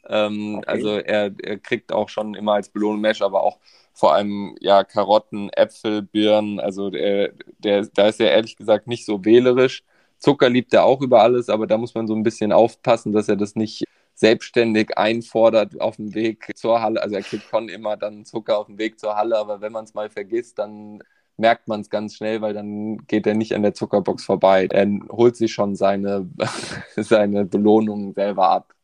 Ähm, 0.08 0.56
okay. 0.58 0.68
Also 0.68 0.90
er, 0.98 1.32
er, 1.44 1.58
kriegt 1.58 1.92
auch 1.92 2.10
schon 2.10 2.36
immer 2.36 2.54
als 2.54 2.70
Belohnung 2.70 3.02
Mesh, 3.02 3.22
aber 3.22 3.44
auch 3.44 3.60
vor 3.94 4.14
allem 4.14 4.56
ja 4.60 4.84
Karotten, 4.84 5.50
Äpfel, 5.50 6.02
Birnen. 6.02 6.60
Also 6.60 6.90
der, 6.90 7.34
der, 7.60 7.86
da 7.94 8.08
ist 8.08 8.20
er 8.20 8.32
ehrlich 8.32 8.56
gesagt 8.56 8.88
nicht 8.88 9.06
so 9.06 9.24
wählerisch. 9.26 9.84
Zucker 10.18 10.50
liebt 10.50 10.74
er 10.74 10.86
auch 10.86 11.02
über 11.02 11.22
alles, 11.22 11.50
aber 11.50 11.68
da 11.68 11.78
muss 11.78 11.96
man 11.96 12.08
so 12.08 12.16
ein 12.16 12.24
bisschen 12.24 12.52
aufpassen, 12.52 13.14
dass 13.14 13.30
er 13.30 13.36
das 13.38 13.56
nicht 13.56 13.86
selbstständig 14.16 14.98
einfordert 14.98 15.80
auf 15.80 15.96
dem 15.96 16.14
Weg 16.14 16.52
zur 16.56 16.82
Halle. 16.82 17.02
Also 17.02 17.16
er 17.16 17.22
kriegt 17.22 17.44
schon 17.44 17.70
immer 17.70 17.96
dann 17.96 18.26
Zucker 18.26 18.58
auf 18.60 18.68
dem 18.68 18.78
Weg 18.78 19.00
zur 19.00 19.16
Halle, 19.16 19.38
aber 19.38 19.62
wenn 19.62 19.72
man 19.72 19.86
es 19.86 19.94
mal 19.94 20.10
vergisst, 20.10 20.60
dann 20.60 21.02
merkt 21.38 21.68
man 21.68 21.82
es 21.82 21.90
ganz 21.90 22.16
schnell, 22.16 22.42
weil 22.42 22.54
dann 22.54 22.98
geht 23.08 23.26
er 23.26 23.34
nicht 23.34 23.56
an 23.56 23.64
der 23.64 23.74
Zuckerbox 23.74 24.26
vorbei. 24.26 24.68
Er 24.72 24.88
holt 25.10 25.38
sich 25.38 25.54
schon 25.54 25.76
seine, 25.76 26.30
seine 26.98 27.46
Belohnung 27.46 28.14
selber 28.14 28.50
ab. 28.50 28.76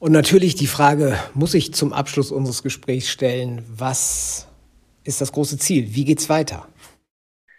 Und 0.00 0.12
natürlich 0.12 0.54
die 0.54 0.66
Frage, 0.66 1.18
muss 1.34 1.52
ich 1.52 1.74
zum 1.74 1.92
Abschluss 1.92 2.32
unseres 2.32 2.62
Gesprächs 2.62 3.10
stellen, 3.10 3.62
was 3.68 4.48
ist 5.04 5.20
das 5.20 5.30
große 5.30 5.58
Ziel? 5.58 5.94
Wie 5.94 6.06
geht's 6.06 6.30
weiter? 6.30 6.66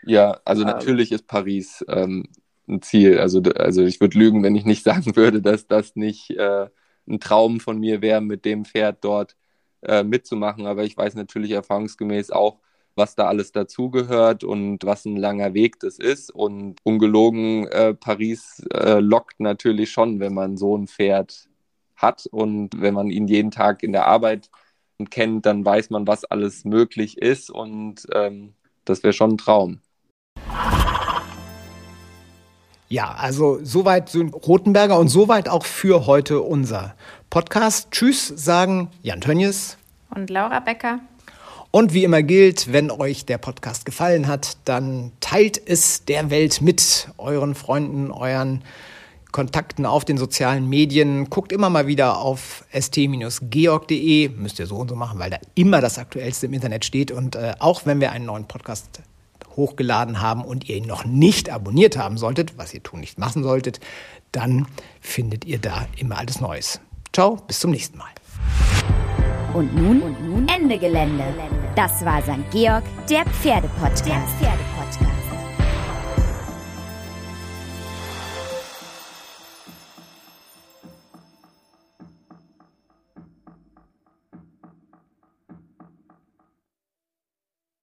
Ja, 0.04 0.42
also 0.44 0.64
natürlich 0.64 1.12
ist 1.12 1.28
Paris 1.28 1.86
ähm, 1.88 2.26
ein 2.68 2.82
Ziel. 2.82 3.20
Also, 3.20 3.44
also 3.56 3.84
ich 3.84 4.02
würde 4.02 4.18
lügen, 4.18 4.42
wenn 4.42 4.56
ich 4.56 4.66
nicht 4.66 4.84
sagen 4.92 5.16
würde, 5.16 5.40
dass 5.40 5.68
das 5.68 5.96
nicht 5.96 6.32
äh, 6.32 6.68
ein 7.08 7.20
Traum 7.20 7.60
von 7.60 7.80
mir 7.80 8.02
wäre, 8.02 8.22
mit 8.22 8.44
dem 8.44 8.66
Pferd 8.66 9.04
dort 9.06 9.36
äh, 9.84 10.04
mitzumachen. 10.04 10.66
Aber 10.66 10.84
ich 10.84 10.98
weiß 10.98 11.14
natürlich 11.14 11.52
erfahrungsgemäß 11.52 12.32
auch, 12.32 12.58
was 12.96 13.14
da 13.14 13.28
alles 13.28 13.52
dazugehört 13.52 14.44
und 14.44 14.84
was 14.84 15.06
ein 15.06 15.16
langer 15.16 15.54
Weg 15.54 15.80
das 15.80 16.00
ist. 16.00 16.34
Und 16.34 16.80
ungelogen, 16.82 17.68
äh, 17.68 17.94
Paris 17.94 18.66
äh, 18.74 19.00
lockt 19.00 19.40
natürlich 19.40 19.92
schon, 19.92 20.20
wenn 20.20 20.34
man 20.34 20.58
so 20.58 20.76
ein 20.76 20.88
Pferd 20.88 21.51
hat 22.02 22.26
und 22.32 22.82
wenn 22.82 22.94
man 22.94 23.10
ihn 23.10 23.28
jeden 23.28 23.52
Tag 23.52 23.84
in 23.84 23.92
der 23.92 24.08
Arbeit 24.08 24.50
kennt, 25.10 25.46
dann 25.46 25.66
weiß 25.66 25.90
man, 25.90 26.08
was 26.08 26.26
alles 26.26 26.66
möglich 26.66 27.18
ist 27.18 27.50
und 27.50 28.08
ähm, 28.14 28.54
das 28.86 29.04
wäre 29.04 29.14
schon 29.14 29.32
ein 29.32 29.38
Traum. 29.38 29.80
Ja, 32.88 33.14
also 33.14 33.60
soweit 33.64 34.10
sind 34.10 34.34
Rotenberger 34.34 35.00
und 35.00 35.08
soweit 35.08 35.48
auch 35.48 35.66
für 35.66 36.08
heute 36.08 36.42
unser 36.42 36.96
Podcast. 37.30 37.90
Tschüss, 37.92 38.28
sagen 38.28 38.90
Jan 39.02 39.22
Tönjes 39.22 39.78
und 40.14 40.30
Laura 40.30 40.60
Becker. 40.60 41.00
Und 41.72 41.94
wie 41.94 42.04
immer 42.04 42.22
gilt, 42.22 42.74
wenn 42.74 42.92
euch 42.92 43.26
der 43.26 43.38
Podcast 43.38 43.86
gefallen 43.86 44.28
hat, 44.28 44.58
dann 44.66 45.14
teilt 45.22 45.62
es 45.66 46.04
der 46.04 46.30
Welt 46.30 46.62
mit 46.62 47.08
euren 47.18 47.56
Freunden, 47.56 48.12
euren 48.12 48.62
Kontakten 49.32 49.86
auf 49.86 50.06
den 50.06 50.18
sozialen 50.18 50.68
Medien. 50.68 51.30
Guckt 51.30 51.52
immer 51.52 51.70
mal 51.70 51.88
wieder 51.88 52.20
auf 52.20 52.66
st-georg.de. 52.74 54.30
Müsst 54.30 54.60
ihr 54.60 54.68
so 54.68 54.76
und 54.78 54.90
so 54.90 54.96
machen, 54.96 55.20
weil 55.20 55.30
da 55.30 55.38
immer 55.56 55.82
das 55.82 55.98
Aktuellste 55.98 56.48
im 56.48 56.54
Internet 56.54 56.86
steht. 56.86 57.12
Und 57.12 57.36
äh, 57.36 57.54
auch 57.60 57.86
wenn 57.86 58.00
wir 58.00 58.12
einen 58.12 58.26
neuen 58.26 58.48
Podcast 58.48 59.02
hochgeladen 59.56 60.22
haben 60.22 60.44
und 60.44 60.70
ihr 60.70 60.78
ihn 60.78 60.88
noch 60.88 61.06
nicht 61.06 61.50
abonniert 61.50 61.98
haben 61.98 62.18
solltet, 62.18 62.58
was 62.58 62.74
ihr 62.74 62.84
tun 62.84 63.00
nicht 63.02 63.18
machen 63.18 63.44
solltet, 63.44 63.80
dann 64.32 64.68
findet 65.02 65.46
ihr 65.46 65.60
da 65.60 65.88
immer 65.98 66.18
alles 66.18 66.40
Neues. 66.40 66.80
Ciao, 67.14 67.38
bis 67.48 67.60
zum 67.60 67.72
nächsten 67.72 67.98
Mal. 67.98 68.08
Und 69.54 69.76
nun, 69.76 70.02
und 70.02 70.26
nun 70.26 70.48
Ende 70.48 70.78
Gelände. 70.78 71.26
Das 71.76 72.04
war 72.06 72.22
St. 72.22 72.50
Georg, 72.52 72.84
der 73.10 73.26
Pferdepodcast. 73.26 74.06
Der 74.06 74.22
Pferdepodcast. 74.40 74.81